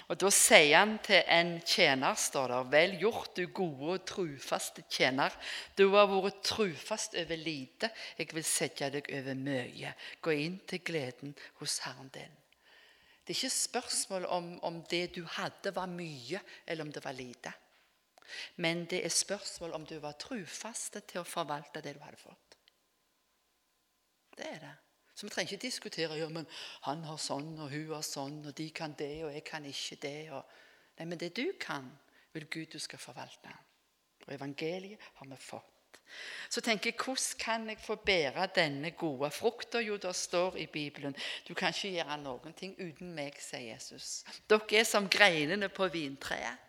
Og 0.07 0.17
Da 0.21 0.29
sier 0.29 0.77
han 0.77 0.99
til 1.01 1.23
en 1.27 1.61
tjener, 1.65 2.13
står 2.13 2.47
der, 2.47 2.69
vel 2.69 2.95
gjort, 3.01 3.35
du 3.35 3.47
gode 3.47 3.95
og 3.95 4.05
trufaste 4.05 4.83
tjener. 4.89 5.33
Du 5.75 5.89
har 5.95 6.05
vært 6.07 6.43
trufast 6.45 7.17
over 7.17 7.41
lite, 7.41 7.89
jeg 8.17 8.29
vil 8.33 8.45
sette 8.45 8.89
deg 8.93 9.09
over 9.09 9.33
mye. 9.33 9.93
Gå 10.21 10.31
inn 10.31 10.59
til 10.67 10.83
gleden 10.85 11.35
hos 11.59 11.79
Herren 11.87 12.11
din. 12.13 12.41
Det 13.25 13.33
er 13.33 13.39
ikke 13.39 13.55
spørsmål 13.57 14.25
om, 14.29 14.49
om 14.61 14.81
det 14.89 15.15
du 15.15 15.23
hadde, 15.25 15.73
var 15.73 15.89
mye, 15.89 16.41
eller 16.67 16.85
om 16.85 16.91
det 16.93 17.01
var 17.03 17.17
lite. 17.17 17.53
Men 18.55 18.85
det 18.89 19.03
er 19.05 19.13
spørsmål 19.13 19.75
om 19.77 19.85
du 19.85 19.97
var 20.03 20.17
trufaste 20.21 21.01
til 21.07 21.21
å 21.21 21.27
forvalte 21.27 21.83
det 21.83 21.95
du 21.97 22.01
hadde 22.03 22.21
fått. 22.21 22.57
Det 24.35 24.47
er 24.49 24.59
det. 24.63 24.73
Så 25.15 25.25
vi 25.25 25.31
trenger 25.31 25.53
ikke 25.53 25.67
diskutere 25.67 26.17
ja, 26.19 26.27
men 26.29 26.47
han 26.83 27.05
har 27.07 27.19
sånn, 27.21 27.53
og 27.55 27.71
hun 27.71 27.93
har 27.93 28.03
sånn, 28.03 28.41
og 28.43 28.55
de 28.57 28.67
kan 28.75 28.95
det, 28.99 29.23
og 29.23 29.31
jeg 29.31 29.45
kan 29.47 29.67
ikke 29.69 29.99
det. 30.03 30.17
Og... 30.35 30.57
Nei, 30.99 31.07
Men 31.07 31.21
det 31.21 31.31
du 31.37 31.45
kan, 31.59 31.87
vil 32.35 32.49
Gud 32.51 32.75
du 32.75 32.79
skal 32.79 32.99
forvalte. 32.99 33.53
Og 34.27 34.33
evangeliet 34.35 34.99
har 35.21 35.29
vi 35.31 35.39
fått. 35.39 35.71
Så 36.49 36.61
tenker 36.61 36.91
jeg, 36.91 36.99
hvordan 36.99 37.39
kan 37.39 37.69
jeg 37.69 37.79
få 37.81 37.95
bære 37.95 38.47
denne 38.55 38.91
gode 38.91 39.31
frukta? 39.31 39.79
Jo, 39.81 39.97
det 39.97 40.15
står 40.15 40.57
i 40.61 40.67
Bibelen 40.67 41.15
du 41.47 41.53
kan 41.53 41.73
ikke 41.73 41.95
gjøre 41.95 42.17
noen 42.21 42.53
ting 42.53 42.75
uten 42.77 43.15
meg, 43.15 43.39
sier 43.41 43.71
Jesus. 43.71 44.23
Dere 44.49 44.81
er 44.81 44.87
som 44.87 45.09
greinene 45.09 45.69
på 45.69 45.87
vintreet. 45.91 46.64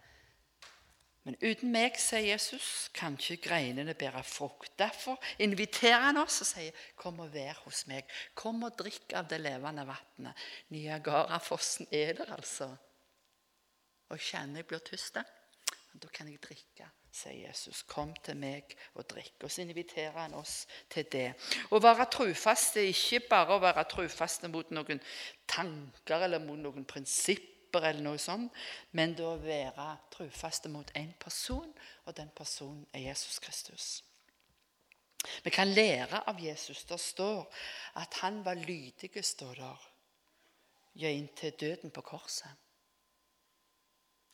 Men 1.26 1.34
uten 1.42 1.72
meg, 1.74 1.96
sier 1.98 2.22
Jesus, 2.22 2.86
kan 2.94 3.16
ikke 3.18 3.48
greinene 3.48 3.96
bære 3.98 4.22
frukt. 4.22 4.70
Derfor 4.78 5.18
inviterer 5.42 6.04
han 6.04 6.20
oss 6.20 6.40
og 6.44 6.46
sier, 6.46 6.70
'Kom 6.96 7.18
og 7.20 7.32
vær 7.34 7.58
hos 7.64 7.86
meg. 7.86 8.04
Kom 8.34 8.62
og 8.62 8.78
drikk 8.78 9.12
av 9.12 9.26
det 9.28 9.40
levende 9.40 9.86
vannet.' 9.86 10.44
Niagarafossen 10.70 11.88
er 11.90 12.12
der, 12.12 12.32
altså. 12.32 12.76
Og 14.08 14.18
kjenner 14.18 14.62
jeg 14.62 14.66
blir 14.66 14.78
tyst. 14.78 15.18
Da 16.02 16.08
kan 16.12 16.28
jeg 16.28 16.38
drikke, 16.42 16.86
sier 17.10 17.48
Jesus. 17.48 17.82
Kom 17.82 18.14
til 18.22 18.36
meg 18.36 18.76
og 18.94 19.08
drikk. 19.08 19.34
Og 19.42 19.50
så 19.50 19.62
inviterer 19.62 20.18
han 20.18 20.34
oss 20.34 20.66
til 20.88 21.08
det. 21.10 21.34
Å 21.70 21.80
være 21.82 22.06
trufast 22.12 22.76
er 22.76 22.90
ikke 22.92 23.20
bare 23.28 23.56
å 23.56 23.62
være 23.62 23.84
trufaste 23.90 24.48
mot 24.52 24.70
noen 24.70 25.00
tanker 25.48 26.22
eller 26.28 26.38
mot 26.38 26.58
noen 26.58 26.84
prinsipper, 27.66 27.88
eller 27.88 28.02
noe 28.02 28.18
sånt, 28.18 28.52
men 28.92 29.14
å 29.20 29.36
være 29.38 29.98
trufaste 30.10 30.68
mot 30.68 30.90
en 30.94 31.12
person, 31.18 31.72
og 32.06 32.16
den 32.16 32.30
personen 32.34 32.86
er 32.92 33.10
Jesus 33.10 33.38
Kristus. 33.38 34.02
Vi 35.42 35.50
kan 35.50 35.68
lære 35.68 36.22
av 36.26 36.38
Jesus. 36.40 36.84
Det 36.84 37.00
står 37.00 37.46
at 37.96 38.14
han 38.22 38.44
var 38.44 38.54
lydig, 38.54 39.10
står 39.24 39.54
der, 39.54 39.88
ja, 40.96 41.08
inntil 41.08 41.52
døden 41.60 41.90
på 41.90 42.00
korset. 42.00 42.48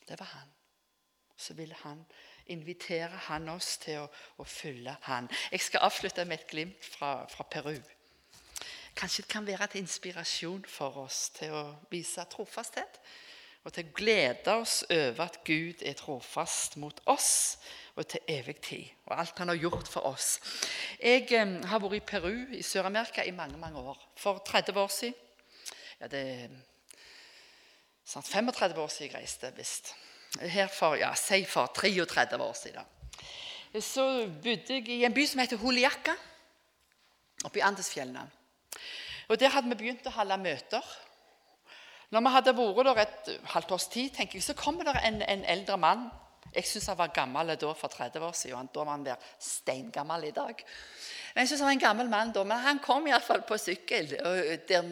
Det 0.07 0.19
var 0.19 0.27
han. 0.27 0.53
Så 1.37 1.55
ville 1.55 1.75
han 1.75 2.05
invitere 2.47 3.17
han 3.29 3.49
oss 3.49 3.79
til 3.79 4.03
å, 4.03 4.09
å 4.39 4.45
følge 4.45 4.95
han. 5.03 5.29
Jeg 5.51 5.61
skal 5.61 5.89
avslutte 5.89 6.25
med 6.25 6.41
et 6.41 6.51
glimt 6.51 6.85
fra, 6.85 7.27
fra 7.29 7.45
Peru. 7.51 7.81
Kanskje 8.97 9.25
det 9.25 9.33
kan 9.33 9.47
være 9.47 9.67
til 9.73 9.83
inspirasjon 9.83 10.65
for 10.69 11.05
oss 11.05 11.29
til 11.37 11.55
å 11.57 11.63
vise 11.91 12.25
trofasthet. 12.31 13.01
Og 13.63 13.71
til 13.73 13.87
å 13.87 13.95
glede 13.95 14.55
oss 14.59 14.81
over 14.91 15.23
at 15.23 15.39
Gud 15.47 15.85
er 15.87 15.95
trofast 15.95 16.75
mot 16.83 16.99
oss 17.07 17.59
og 17.95 18.09
til 18.11 18.25
evig 18.29 18.57
tid. 18.65 18.89
Og 19.07 19.15
alt 19.21 19.39
han 19.39 19.53
har 19.53 19.61
gjort 19.61 19.89
for 19.89 20.09
oss. 20.09 20.41
Jeg 20.99 21.29
eh, 21.31 21.53
har 21.71 21.83
vært 21.85 22.01
i 22.01 22.05
Peru 22.13 22.33
i 22.57 22.63
Sør-Amerika 22.67 23.23
i 23.25 23.35
mange 23.37 23.61
mange 23.61 23.79
år. 23.79 24.01
For 24.19 24.43
30 24.43 24.81
år 24.83 24.91
siden 24.91 25.19
ja, 26.01 26.09
det 26.11 26.23
er 26.35 26.57
snart 28.05 28.27
35 28.27 28.83
år 28.83 28.91
siden 28.91 29.13
jeg 29.13 29.21
reiste, 29.21 29.53
visst 29.57 29.95
her 30.41 30.69
for 30.73 30.97
ja, 30.97 31.13
si 31.15 31.45
for 31.47 31.71
33 31.77 32.43
år 32.43 32.57
siden. 32.59 32.93
Så 33.81 34.27
bodde 34.43 34.75
jeg 34.75 34.89
i 34.89 35.05
en 35.05 35.15
by 35.15 35.25
som 35.29 35.41
heter 35.41 35.61
Holiaca, 35.61 36.15
oppe 37.45 37.61
i 37.61 37.65
Andesfjellene. 37.65 38.25
Og 39.29 39.41
Der 39.41 39.53
hadde 39.55 39.69
vi 39.69 39.79
begynt 39.85 40.07
å 40.07 40.15
holde 40.17 40.39
møter. 40.39 40.89
Når 42.13 42.21
vi 42.21 42.33
hadde 42.35 42.53
vært 42.57 42.87
der 42.87 43.01
et 43.03 43.31
halvt 43.55 43.73
års 43.73 43.89
tid, 43.89 44.11
tenker 44.13 44.37
jeg, 44.37 44.45
så 44.45 44.55
kommer 44.55 44.85
det 44.85 45.01
en, 45.05 45.23
en 45.23 45.45
eldre 45.45 45.79
mann. 45.81 46.11
Jeg 46.53 46.67
syns 46.69 46.91
han 46.91 46.99
var 46.99 47.15
gammel 47.17 47.55
da 47.57 47.73
for 47.73 47.89
30 47.89 48.27
år 48.27 48.35
siden. 48.37 48.69
Da 48.75 48.85
var 48.85 48.93
han 48.93 49.07
der 49.07 49.31
steingammel 49.41 50.29
i 50.29 50.35
dag. 50.37 50.65
Men 51.35 51.43
jeg 51.43 51.49
synes 51.49 51.61
han 51.61 51.71
var 51.71 51.79
en 51.79 51.87
gammel 51.87 52.11
mann 52.13 52.33
da, 52.35 52.45
men 52.45 52.61
han 52.61 52.83
kom 52.85 53.07
iallfall 53.09 53.45
på 53.49 53.57
sykkel 53.57 54.11
der, 54.69 54.91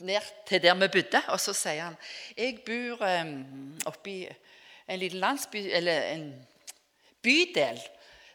ned 0.00 0.28
til 0.46 0.62
der 0.62 0.78
vi 0.78 0.88
bodde. 1.00 1.22
Og 1.34 1.40
så 1.42 1.54
sier 1.56 1.88
han 1.88 1.98
jeg 2.36 2.60
bor 2.66 3.02
um, 3.02 3.34
oppe 3.90 4.12
i 4.12 4.20
en 4.90 4.98
liten 4.98 5.22
landsby, 5.22 5.64
eller 5.74 6.06
en 6.14 6.28
bydel 7.22 7.80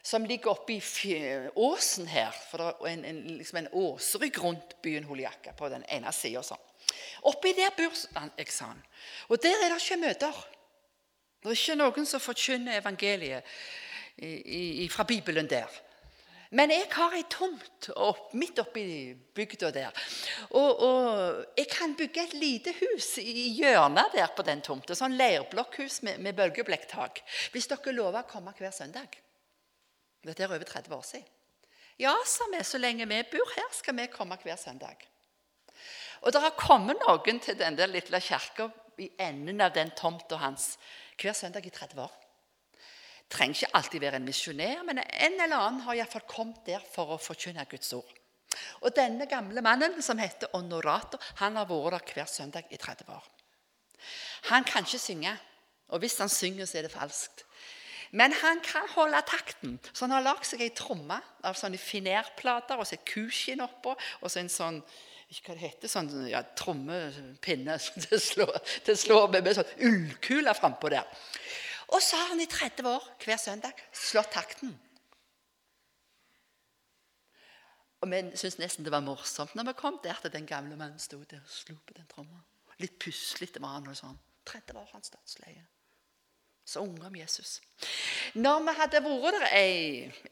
som 0.06 0.24
ligger 0.24 0.52
oppe 0.52 0.76
i 0.76 1.48
åsen 1.54 2.06
her. 2.06 2.34
For 2.50 2.62
det 2.62 2.66
er 2.70 2.92
en, 2.92 3.04
en, 3.04 3.22
liksom 3.40 3.58
en 3.58 3.72
åsrygg 3.72 4.38
rundt 4.38 4.76
byen 4.82 5.04
Holiaka 5.04 5.54
på 5.58 5.70
den 5.72 5.82
ene 5.90 6.12
sida. 6.14 6.44
Sånn. 6.46 6.62
Oppi 7.26 7.50
der 7.58 7.74
bor 7.74 7.90
jeg, 7.90 8.52
sa 8.54 8.70
han. 8.70 8.84
Og 9.26 9.42
der 9.42 9.64
er 9.64 9.74
det 9.74 9.80
ikke 9.82 9.98
møter. 10.04 10.44
Det 11.42 11.50
er 11.50 11.58
ikke 11.58 11.78
noen 11.80 12.06
som 12.06 12.22
forkynner 12.22 12.78
evangeliet 12.78 13.50
i, 14.22 14.30
i, 14.84 14.86
fra 14.94 15.08
Bibelen 15.08 15.50
der. 15.50 15.82
Men 16.54 16.70
jeg 16.70 16.86
har 16.94 17.18
ei 17.18 17.24
tomt 17.26 17.90
opp, 17.98 18.30
midt 18.38 18.62
oppi 18.62 18.86
bygda 19.34 19.72
der. 19.74 20.06
Og, 20.52 20.70
og, 20.86 21.44
jeg 21.58 21.66
kan 21.72 21.98
bygge 21.98 22.28
et 22.28 22.38
lite 22.38 22.78
hus 22.78 23.16
i 23.18 23.48
hjørnet 23.58 24.14
der 24.14 24.30
på 24.38 24.46
den 24.46 24.62
tomta. 24.62 24.94
Sånn 24.94 25.18
leirblokkhus 25.18 26.04
med, 26.06 26.22
med 26.22 26.38
bølgeblekktak. 26.38 27.24
Hvis 27.50 27.66
dere 27.74 27.98
lover 27.98 28.22
å 28.22 28.30
komme 28.30 28.54
hver 28.54 28.70
søndag. 28.70 29.18
Dette 30.26 30.44
er 30.44 30.52
over 30.52 30.66
30 30.66 30.96
år 30.96 31.06
siden. 31.06 31.28
Ja, 32.02 32.12
sa 32.28 32.44
vi, 32.52 32.60
så 32.64 32.78
lenge 32.78 33.06
vi 33.08 33.22
bor 33.30 33.54
her, 33.54 33.70
skal 33.72 33.96
vi 33.96 34.08
komme 34.12 34.36
hver 34.42 34.58
søndag. 34.60 35.06
Og 36.20 36.32
det 36.32 36.42
har 36.42 36.58
kommet 36.58 37.00
noen 37.00 37.40
til 37.40 37.56
den 37.56 37.78
der 37.78 37.88
lille 37.88 38.20
kirka 38.20 38.68
i 39.00 39.10
enden 39.20 39.60
av 39.64 39.72
den 39.72 39.92
tomta 39.96 40.40
hans 40.40 40.74
hver 41.20 41.36
søndag 41.36 41.64
i 41.64 41.72
30 41.72 42.04
år 42.04 42.14
trenger 43.30 43.62
ikke 43.62 43.74
alltid 43.74 44.02
være 44.02 44.20
en 44.20 44.28
misjonær, 44.28 44.82
men 44.86 45.00
en 45.02 45.40
eller 45.40 45.58
annen 45.58 45.82
har 45.86 45.98
iallfall 45.98 46.26
kommet 46.30 46.62
der 46.66 46.84
for 46.92 47.14
å 47.14 47.20
forkynne 47.20 47.66
Guds 47.70 47.92
ord. 47.96 48.12
Og 48.82 48.94
Denne 48.96 49.26
gamle 49.28 49.62
mannen, 49.64 49.98
som 50.02 50.18
heter 50.18 50.52
Honorato, 50.54 51.18
han 51.42 51.58
har 51.58 51.66
vært 51.68 52.06
der 52.06 52.20
hver 52.20 52.30
søndag 52.30 52.70
i 52.70 52.78
30 52.78 53.10
år. 53.12 53.26
Han 54.52 54.64
kan 54.64 54.86
ikke 54.86 55.02
synge, 55.02 55.34
og 55.88 56.00
hvis 56.00 56.18
han 56.22 56.30
synger, 56.30 56.66
så 56.66 56.78
er 56.78 56.86
det 56.86 56.94
falskt. 56.94 57.44
Men 58.12 58.34
han 58.42 58.60
kan 58.64 58.86
holde 58.94 59.20
takten. 59.26 59.76
Så 59.92 60.04
han 60.06 60.14
har 60.14 60.24
lagd 60.26 60.46
seg 60.46 60.62
ei 60.64 60.70
tromme 60.76 61.18
av 61.46 61.58
sånne 61.58 61.80
finerplater 61.80 62.78
og 62.78 62.86
så 62.86 62.98
et 62.98 63.06
kuskinn 63.08 63.64
oppå 63.64 63.96
og 63.96 64.30
så 64.30 64.42
en 64.42 64.52
sånn 64.52 64.80
hva 65.26 65.56
det 65.56 65.62
heter, 65.64 65.90
sånn 65.90 66.10
ja, 66.30 66.38
trommepinne 66.54 67.74
til 67.82 68.52
det 68.86 68.94
slår 68.94 69.30
med, 69.32 69.42
med 69.42 69.56
sånn 69.58 69.72
ullkule 69.88 70.54
frampå 70.54 70.90
der. 70.94 71.06
Og 71.90 72.02
så 72.02 72.18
har 72.18 72.30
han 72.30 72.42
i 72.42 72.46
30 72.50 72.86
år 72.90 73.08
hver 73.24 73.40
søndag 73.42 73.82
slått 73.94 74.30
takten. 74.34 74.74
Og 78.04 78.10
Vi 78.12 78.20
syntes 78.38 78.58
nesten 78.60 78.86
det 78.86 78.92
var 78.94 79.02
morsomt 79.02 79.54
når 79.58 79.70
vi 79.70 79.78
kom 79.80 79.98
der 80.04 80.18
til 80.22 80.34
den 80.34 80.46
gamle 80.46 80.76
mannen 80.78 81.00
sto 81.02 81.18
der 81.24 81.42
og 81.42 81.50
slo 81.50 81.74
på 81.86 81.96
den 81.96 82.06
tromma. 82.10 82.42
Litt 82.78 82.98
puslete 83.02 83.62
var 83.62 83.78
han. 83.78 83.88
og 83.88 83.96
sånn. 83.98 84.18
30 84.46 84.78
år 84.78 84.90
hans 84.92 85.10
dødsleie. 85.10 85.64
Så 86.66 86.80
unge 86.80 87.06
om 87.06 87.16
Jesus. 87.16 87.60
Når 88.34 88.62
vi 88.66 88.72
hadde 88.74 89.00
vært 89.04 89.36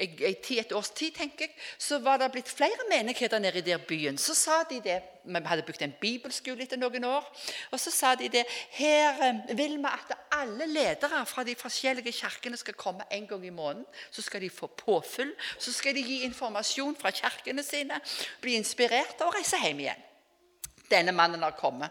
der 0.00 0.58
et 0.58 0.72
års 0.74 0.90
tid, 0.90 1.12
tenker 1.14 1.44
jeg, 1.46 1.52
så 1.78 2.00
var 2.02 2.18
det 2.18 2.32
blitt 2.34 2.50
flere 2.50 2.88
menigheter 2.90 3.38
nede 3.38 3.60
i 3.60 3.62
der 3.62 3.78
byen. 3.78 4.18
Så 4.18 4.34
sa 4.34 4.64
de 4.70 4.80
det, 4.82 5.02
Vi 5.24 5.40
hadde 5.44 5.62
bygd 5.62 5.82
en 5.82 5.94
bibelskole 6.00 6.62
etter 6.66 6.76
noen 6.76 7.04
år. 7.04 7.30
Og 7.70 7.80
så 7.80 7.90
sa 7.90 8.14
de 8.14 8.28
det 8.28 8.44
Her 8.70 9.22
eh, 9.22 9.56
vil 9.56 9.78
vi 9.78 9.86
at 9.88 10.18
alle 10.32 10.66
ledere 10.66 11.24
fra 11.26 11.44
de 11.44 11.54
forskjellige 11.54 12.12
kirkene 12.12 12.56
skal 12.56 12.74
komme 12.74 13.06
en 13.10 13.26
gang 13.26 13.46
i 13.46 13.50
måneden. 13.50 13.86
Så 14.10 14.22
skal 14.22 14.40
de 14.40 14.50
få 14.50 14.66
påfyll. 14.66 15.32
Så 15.58 15.72
skal 15.72 15.94
de 15.94 16.02
gi 16.02 16.22
informasjon 16.24 16.96
fra 16.96 17.10
kirkene 17.10 17.62
sine, 17.62 18.00
bli 18.40 18.58
inspirert 18.58 19.20
og 19.20 19.34
reise 19.38 19.56
hjem 19.62 19.86
igjen. 19.86 20.06
Denne 20.90 21.12
mannen 21.12 21.42
har 21.42 21.54
kommet. 21.56 21.90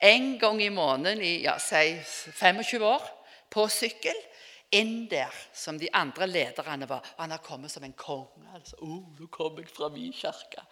En 0.00 0.38
gang 0.38 0.62
i 0.62 0.68
måneden 0.68 1.22
i 1.22 1.40
ja, 1.42 1.58
si 1.58 1.96
25 2.36 2.84
år 2.84 3.14
på 3.52 3.66
sykkel 3.72 4.16
inn 4.74 5.06
der 5.08 5.32
som 5.56 5.78
de 5.80 5.88
andre 5.96 6.26
lederne 6.28 6.88
var. 6.88 7.04
Og 7.16 7.22
han 7.22 7.32
har 7.32 7.40
kommet 7.44 7.72
som 7.72 7.84
en 7.84 7.94
konge. 7.96 8.44
Altså, 8.54 8.76
oh, 8.84 9.00
nå 9.16 9.28
kom 9.32 9.56
jeg 9.60 9.70
fra 9.72 9.88
min 9.92 10.12
kirke. 10.12 10.64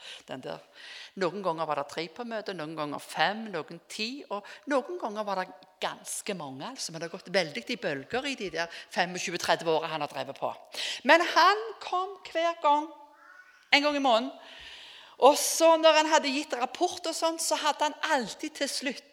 Noen 1.22 1.44
ganger 1.44 1.68
var 1.68 1.80
det 1.80 1.86
tre 1.92 2.06
på 2.12 2.26
møtet, 2.28 2.56
noen 2.58 2.76
ganger 2.76 3.00
fem, 3.02 3.46
noen 3.54 3.80
ti. 3.88 4.10
Og 4.28 4.44
noen 4.72 5.00
ganger 5.00 5.24
var 5.26 5.40
det 5.40 5.48
ganske 5.80 6.36
mange. 6.36 6.68
altså, 6.68 6.92
Men 6.92 7.00
det 7.00 7.08
har 7.08 7.16
gått 7.16 7.32
veldig 7.32 7.64
i 7.72 7.80
bølger 7.80 8.28
i 8.28 8.36
de 8.36 8.50
der 8.58 8.78
25-30 8.92 9.72
åra 9.72 9.92
han 9.94 10.04
har 10.04 10.12
drevet 10.12 10.38
på. 10.38 10.52
Men 11.04 11.24
han 11.32 11.66
kom 11.80 12.18
hver 12.28 12.60
gang. 12.62 12.90
En 13.72 13.82
gang 13.82 13.96
i 13.96 14.04
måneden. 14.04 14.32
Og 15.24 15.38
så 15.40 15.72
når 15.80 16.02
han 16.02 16.10
hadde 16.12 16.28
gitt 16.28 16.52
rapport, 16.60 17.00
og 17.00 17.16
sånn, 17.16 17.38
så 17.40 17.56
hadde 17.56 17.88
han 17.88 18.00
alltid 18.16 18.60
til 18.60 18.68
slutt 18.68 19.12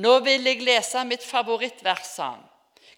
Nå 0.00 0.18
vil 0.24 0.46
jeg 0.46 0.62
lese 0.64 1.00
mitt 1.04 1.24
favorittvers, 1.24 2.08
sa 2.16 2.30
han. 2.34 2.48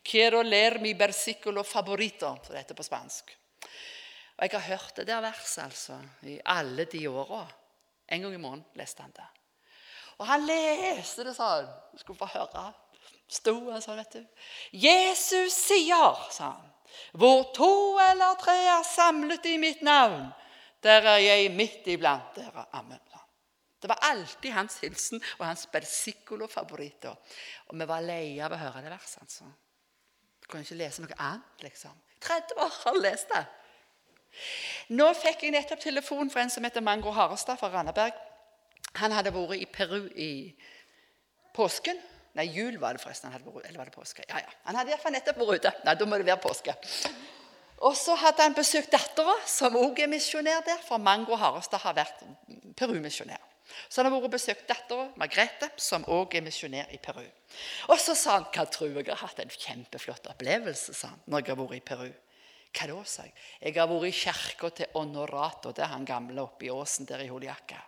Quiero 0.04 0.42
leer 0.42 0.78
mi 0.82 0.92
versiculo 0.94 1.64
favorito, 1.64 2.34
som 2.44 2.52
det 2.52 2.60
heter 2.62 2.76
på 2.76 2.84
spansk. 2.84 3.32
Og 4.36 4.42
Jeg 4.42 4.50
har 4.52 4.66
hørt 4.68 4.96
det 4.96 5.06
der 5.06 5.22
verset 5.22 5.64
altså, 5.64 5.98
i 6.22 6.40
alle 6.44 6.84
de 6.84 7.06
åra. 7.08 7.46
En 8.08 8.22
gang 8.22 8.34
i 8.34 8.42
måneden 8.42 8.64
leste 8.76 9.02
han 9.02 9.14
det. 9.16 9.26
Og 10.18 10.26
han 10.26 10.44
leste 10.46 11.24
det 11.24 11.34
sånn. 11.34 11.70
Du 11.92 12.02
skulle 12.02 12.18
få 12.18 12.28
høre. 12.34 12.66
Sto 13.30 13.54
han 13.70 13.82
sånn, 13.82 13.98
vet 14.02 14.18
du. 14.18 14.26
Jesus 14.84 15.56
sier, 15.56 16.20
sa 16.30 16.52
han, 16.58 16.70
hvor 17.18 17.48
to 17.56 17.98
eller 17.98 18.36
tre 18.38 18.54
er 18.76 18.84
samlet 18.86 19.46
i 19.50 19.56
mitt 19.58 19.82
navn, 19.82 20.28
der 20.84 21.08
er 21.14 21.22
jeg 21.22 21.50
midt 21.56 21.88
iblant 21.90 22.36
dere. 22.36 22.68
Amen. 22.76 23.00
Det 23.84 23.88
var 23.88 24.00
alltid 24.00 24.52
hans 24.57 24.78
hilsen 24.80 25.20
og 25.38 25.42
hans 25.44 25.66
versiculo 25.72 26.46
favorito. 26.48 27.11
Og 27.68 27.76
vi 27.76 27.88
var 27.88 28.05
leie 28.05 28.40
av 28.40 28.55
å 28.57 28.61
høre 28.62 28.80
det 28.80 28.92
verset. 28.94 29.20
altså. 29.20 29.44
Kan 30.55 30.62
ikke 30.62 30.78
lese 30.78 31.02
noe 31.02 31.16
annet, 31.18 31.62
liksom. 31.66 31.94
30 32.22 32.61
år 32.62 32.74
har 32.84 32.98
lest 33.02 33.32
det. 33.34 33.40
Nå 34.94 35.09
fikk 35.18 35.42
jeg 35.42 35.55
nettopp 35.55 35.80
telefon 35.82 36.30
fra 36.30 36.44
en 36.44 36.52
som 36.52 36.62
heter 36.66 36.82
Mango 36.84 37.11
Harestad 37.14 37.59
fra 37.59 37.72
Randaberg. 37.72 38.14
Han 39.00 39.14
hadde 39.14 39.32
vært 39.34 39.59
i 39.59 39.66
Peru 39.66 40.05
i 40.14 40.28
påsken. 41.57 41.98
Nei, 42.38 42.44
jul 42.55 42.78
var 42.82 42.94
det 42.94 43.02
forresten. 43.02 43.30
han 43.30 43.40
hadde 43.40 43.50
vært, 43.50 43.66
Eller 43.66 43.78
var 43.82 43.90
det 43.90 43.94
påske? 43.94 44.24
Ja, 44.28 44.38
ja. 44.42 44.55
Han 44.68 44.78
hadde 44.78 44.94
iallfall 44.94 45.14
nettopp 45.14 45.42
vært 45.42 45.59
ute. 45.62 45.72
Nei, 45.86 45.94
Da 45.94 46.07
må 46.07 46.18
det 46.18 46.26
være 46.26 46.42
påske. 46.42 46.74
Og 47.82 47.96
så 47.98 48.14
hadde 48.14 48.42
han 48.46 48.55
besøkt 48.55 48.94
dattera, 48.94 49.34
som 49.46 49.74
også 49.76 50.02
er 50.07 50.11
misjonær 50.11 50.62
der. 50.66 50.78
For 50.86 50.98
Mango 50.98 51.34
Harestad 51.36 51.82
har 51.82 51.94
vært 51.98 52.22
Peru-misjonær. 52.78 53.42
Så 53.88 54.00
han 54.00 54.10
har 54.10 54.14
vært 54.14 54.28
og 54.28 54.34
besøkt 54.34 54.66
dattera 54.68 55.06
Margrethe, 55.20 55.70
som 55.80 56.04
òg 56.12 56.36
er 56.36 56.44
misjonær 56.44 56.92
i 56.92 57.00
Peru. 57.02 57.24
Og 57.88 57.96
så 58.00 58.16
sa 58.18 58.36
han 58.38 58.50
hva 58.52 58.66
tror 58.68 58.92
jeg 58.92 59.08
har 59.08 59.22
hatt 59.22 59.40
en 59.40 59.54
kjempeflott 59.54 60.28
opplevelse 60.34 60.94
sa 60.96 61.14
han, 61.14 61.24
når 61.26 61.44
jeg 61.44 61.54
har 61.54 61.60
vært 61.62 61.78
i 61.78 61.86
Peru. 61.92 62.12
Hva 62.74 62.90
da, 62.90 63.00
sa 63.06 63.24
jeg. 63.24 63.34
Jeg 63.62 63.78
har 63.78 63.90
vært 63.90 64.10
i 64.10 64.14
kirka 64.18 64.70
til 64.80 64.94
Honorato. 64.98 65.72
Det 65.72 65.84
er 65.86 65.92
han 65.94 66.06
gamle 66.08 66.42
oppe 66.42 66.68
i 66.68 66.72
åsen 66.74 67.08
der 67.08 67.22
i 67.24 67.30
Holiakka. 67.30 67.80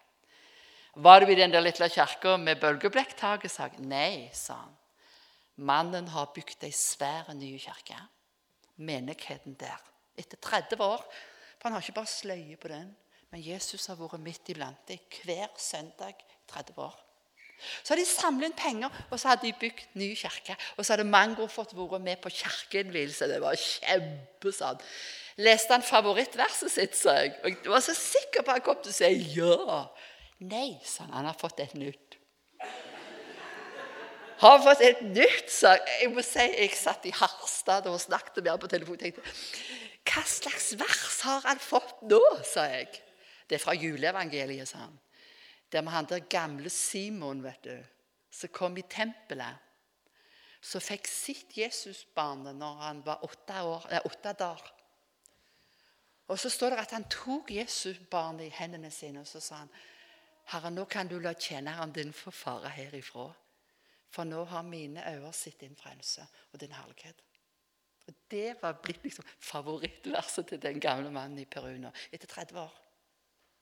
Var 0.97 1.21
du 1.21 1.33
i 1.33 1.37
den 1.37 1.53
der 1.53 1.65
lille 1.65 1.89
kirka 1.93 2.37
med 2.41 2.61
bølgeblekktaket? 2.63 3.53
sa 3.53 3.69
jeg. 3.69 3.83
Nei, 3.85 4.31
sa 4.33 4.63
han. 4.63 4.77
Mannen 5.57 6.09
har 6.13 6.31
bygd 6.37 6.65
ei 6.69 6.73
svær 6.73 7.33
ny 7.35 7.57
kirke. 7.61 7.99
Menigheten 8.77 9.57
der. 9.61 9.83
Etter 10.17 10.41
30 10.41 10.81
år. 10.85 11.05
For 11.57 11.69
han 11.69 11.77
har 11.77 11.85
ikke 11.85 11.99
bare 11.99 12.13
sløye 12.13 12.57
på 12.61 12.71
den. 12.73 12.95
Men 13.33 13.43
Jesus 13.43 13.89
har 13.91 13.99
vært 13.99 14.23
midt 14.23 14.53
iblant 14.53 14.89
dem 14.89 15.03
hver 15.23 15.51
søndag 15.59 16.15
i 16.23 16.39
30 16.53 16.79
år. 16.79 16.95
Så 17.57 17.95
hadde 17.95 18.05
de 18.05 18.09
samlet 18.09 18.51
inn 18.51 18.57
penger, 18.59 18.97
og 19.11 19.19
så 19.19 19.31
hadde 19.33 19.47
de 19.47 19.55
bygd 19.61 19.95
ny 19.97 20.11
kirke. 20.19 20.57
Og 20.77 20.85
så 20.85 20.95
hadde 20.95 21.09
Mango 21.09 21.47
fått 21.51 21.73
vært 21.77 22.05
med 22.05 22.21
på 22.23 22.33
kirkeinnvielse. 22.33 23.29
Det 23.31 23.39
var 23.43 23.57
kjempesant. 23.61 24.85
Leste 25.41 25.73
han 25.73 25.85
favorittverset 25.85 26.73
sitt, 26.73 26.97
sa 26.97 27.17
jeg. 27.23 27.33
Og 27.43 27.55
jeg 27.55 27.73
var 27.73 27.85
så 27.85 27.97
sikker 27.97 28.45
på 28.45 28.53
at 28.53 28.61
han 28.61 28.67
kom 28.67 28.79
til 28.85 28.93
å 28.93 28.99
si 28.99 29.11
ja. 29.37 29.81
Nei, 30.45 30.69
sa 30.85 31.07
han. 31.07 31.17
Han 31.17 31.31
har 31.31 31.41
fått 31.41 31.65
et 31.65 31.75
nytt. 31.77 32.19
Har 34.41 34.61
fått 34.61 34.85
et 34.85 35.01
nytt, 35.09 35.49
sa 35.53 35.75
jeg. 35.79 35.99
Jeg 36.03 36.13
må 36.13 36.25
si, 36.25 36.45
jeg 36.45 36.77
satt 36.77 37.09
i 37.09 37.15
Harstad 37.17 37.89
og 37.89 38.01
snakket 38.03 38.43
med 38.43 38.53
ham 38.53 38.61
på 38.61 38.73
telefon. 38.73 39.01
tenkte, 39.01 39.25
Hva 40.07 40.25
slags 40.29 40.75
vers 40.77 41.21
har 41.25 41.49
han 41.49 41.61
fått 41.61 42.05
nå, 42.05 42.21
sa 42.45 42.69
jeg. 42.69 42.93
Det 43.47 43.59
er 43.59 43.63
fra 43.63 43.75
juleevangeliet, 43.75 44.69
sa 44.69 44.87
han. 44.87 44.99
Der 45.73 45.83
med 45.83 45.93
han 45.93 46.09
der 46.09 46.19
gamle 46.31 46.71
Simon, 46.71 47.43
vet 47.43 47.65
du, 47.65 47.77
som 48.31 48.53
kom 48.53 48.77
i 48.77 48.83
tempelet. 48.83 49.63
Som 50.61 50.83
fikk 50.83 51.07
sitt 51.07 51.57
Jesusbarnet 51.59 52.57
når 52.59 52.81
han 52.83 53.03
var 53.07 53.23
åtte, 53.25 53.63
år, 53.63 53.87
åtte 54.05 54.33
dager. 54.33 54.73
Og 56.27 56.39
så 56.39 56.51
står 56.51 56.75
det 56.75 56.79
at 56.83 56.95
han 56.97 57.07
tok 57.11 57.51
Jesusbarnet 57.55 58.49
i 58.49 58.55
hendene 58.59 58.91
sine 58.91 59.23
og 59.23 59.29
så 59.31 59.41
sa 59.41 59.61
han, 59.63 59.71
Herre, 60.51 60.71
nå 60.71 60.85
kan 60.91 61.09
du 61.11 61.19
la 61.19 61.35
tjeneren 61.35 61.93
din 61.95 62.13
få 62.15 62.31
fare 62.31 62.71
herifra. 62.71 63.29
For 64.11 64.25
nå 64.25 64.45
har 64.47 64.63
mine 64.63 65.03
øyne 65.03 65.33
sett 65.35 65.61
din 65.61 65.77
frelse 65.77 66.27
og 66.53 66.61
din 66.61 66.73
herlighet. 66.73 67.23
Og 68.07 68.15
Det 68.31 68.57
var 68.63 68.79
blitt 68.83 69.03
liksom 69.03 69.25
favorittverset 69.41 70.47
til 70.47 70.63
den 70.63 70.81
gamle 70.81 71.11
mannen 71.11 71.39
i 71.39 71.45
Peru 71.45 71.73
nå, 71.79 71.91
etter 72.13 72.27
30 72.27 72.61
år. 72.61 72.86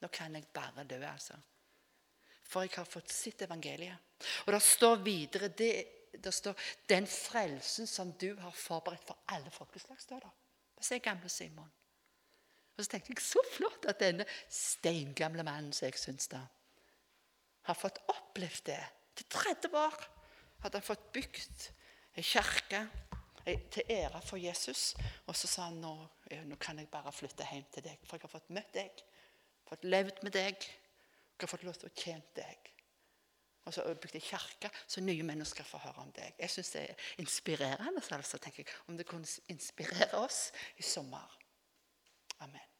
Nå 0.05 0.11
kan 0.13 0.35
jeg 0.37 0.51
bare 0.53 0.85
dø, 0.85 0.99
altså. 1.09 1.37
For 2.45 2.67
jeg 2.67 2.75
har 2.77 2.89
fått 2.89 3.13
sitt 3.13 3.43
evangeliet. 3.47 4.19
Og 4.45 4.53
det 4.53 4.61
står 4.63 4.99
videre 5.05 5.49
det, 5.49 5.71
det 6.25 6.35
står, 6.35 6.55
'Den 6.89 7.07
frelsen 7.07 7.87
som 7.87 8.13
du 8.13 8.37
har 8.37 8.51
forberedt 8.51 9.07
for 9.07 9.19
alle 9.29 9.51
folkeslag', 9.51 10.01
står 10.01 10.21
det. 10.21 10.31
Det 10.77 10.85
sier 10.85 10.99
gamle 10.99 11.29
Simon. 11.29 11.73
Og 12.77 12.85
så 12.85 12.91
tenkte 12.91 13.13
jeg 13.13 13.23
så 13.23 13.41
flott 13.53 13.87
at 13.89 14.01
denne 14.01 14.27
steingamle 14.51 15.43
mannen 15.43 15.73
som 15.73 15.87
jeg 15.87 15.99
syns 15.99 16.29
da, 16.29 16.41
har 17.63 17.75
fått 17.75 17.99
opplevd 18.09 18.67
det. 18.67 18.85
Til 19.17 19.27
30 19.31 19.77
år 19.79 19.97
hadde 20.61 20.79
han 20.79 20.87
fått 20.87 21.13
bygd 21.13 21.71
ei 22.17 22.23
kirke 22.23 22.89
til 23.45 23.83
ære 23.89 24.21
for 24.23 24.37
Jesus. 24.37 24.95
Og 25.27 25.37
så 25.37 25.47
sa 25.47 25.63
han 25.63 25.81
nå, 25.81 26.09
nå 26.45 26.57
kan 26.57 26.79
jeg 26.79 26.89
bare 26.89 27.13
flytte 27.13 27.47
hjem 27.51 27.65
til 27.73 27.83
deg, 27.85 27.99
for 28.05 28.17
jeg 28.17 28.23
har 28.23 28.35
fått 28.37 28.51
møtt 28.51 28.75
deg 28.75 29.05
fått 29.75 29.91
levd 29.91 30.23
med 30.27 30.35
deg. 30.37 30.69
Jeg 31.35 31.43
har 31.43 31.51
fått 31.51 31.67
lov 31.67 31.77
til 31.79 31.91
å 31.91 31.97
tjene 31.99 32.35
deg. 32.39 32.71
Og 33.65 33.73
så 33.73 33.81
har 33.81 33.97
jeg 34.13 34.23
kirke, 34.23 34.69
så 34.87 35.01
nye 35.01 35.25
mennesker 35.25 35.65
får 35.65 35.87
høre 35.87 36.05
om 36.05 36.13
deg. 36.13 36.37
Jeg 36.39 36.53
syns 36.53 36.75
det 36.75 36.83
er 36.83 37.09
inspirerende. 37.23 38.03
altså, 38.11 38.39
tenker 38.39 38.63
jeg, 38.63 38.75
Om 38.89 38.97
det 38.97 39.07
kunne 39.09 39.27
inspirere 39.49 40.21
oss 40.21 40.53
i 40.77 40.83
sommer. 40.83 41.39
Amen. 42.41 42.74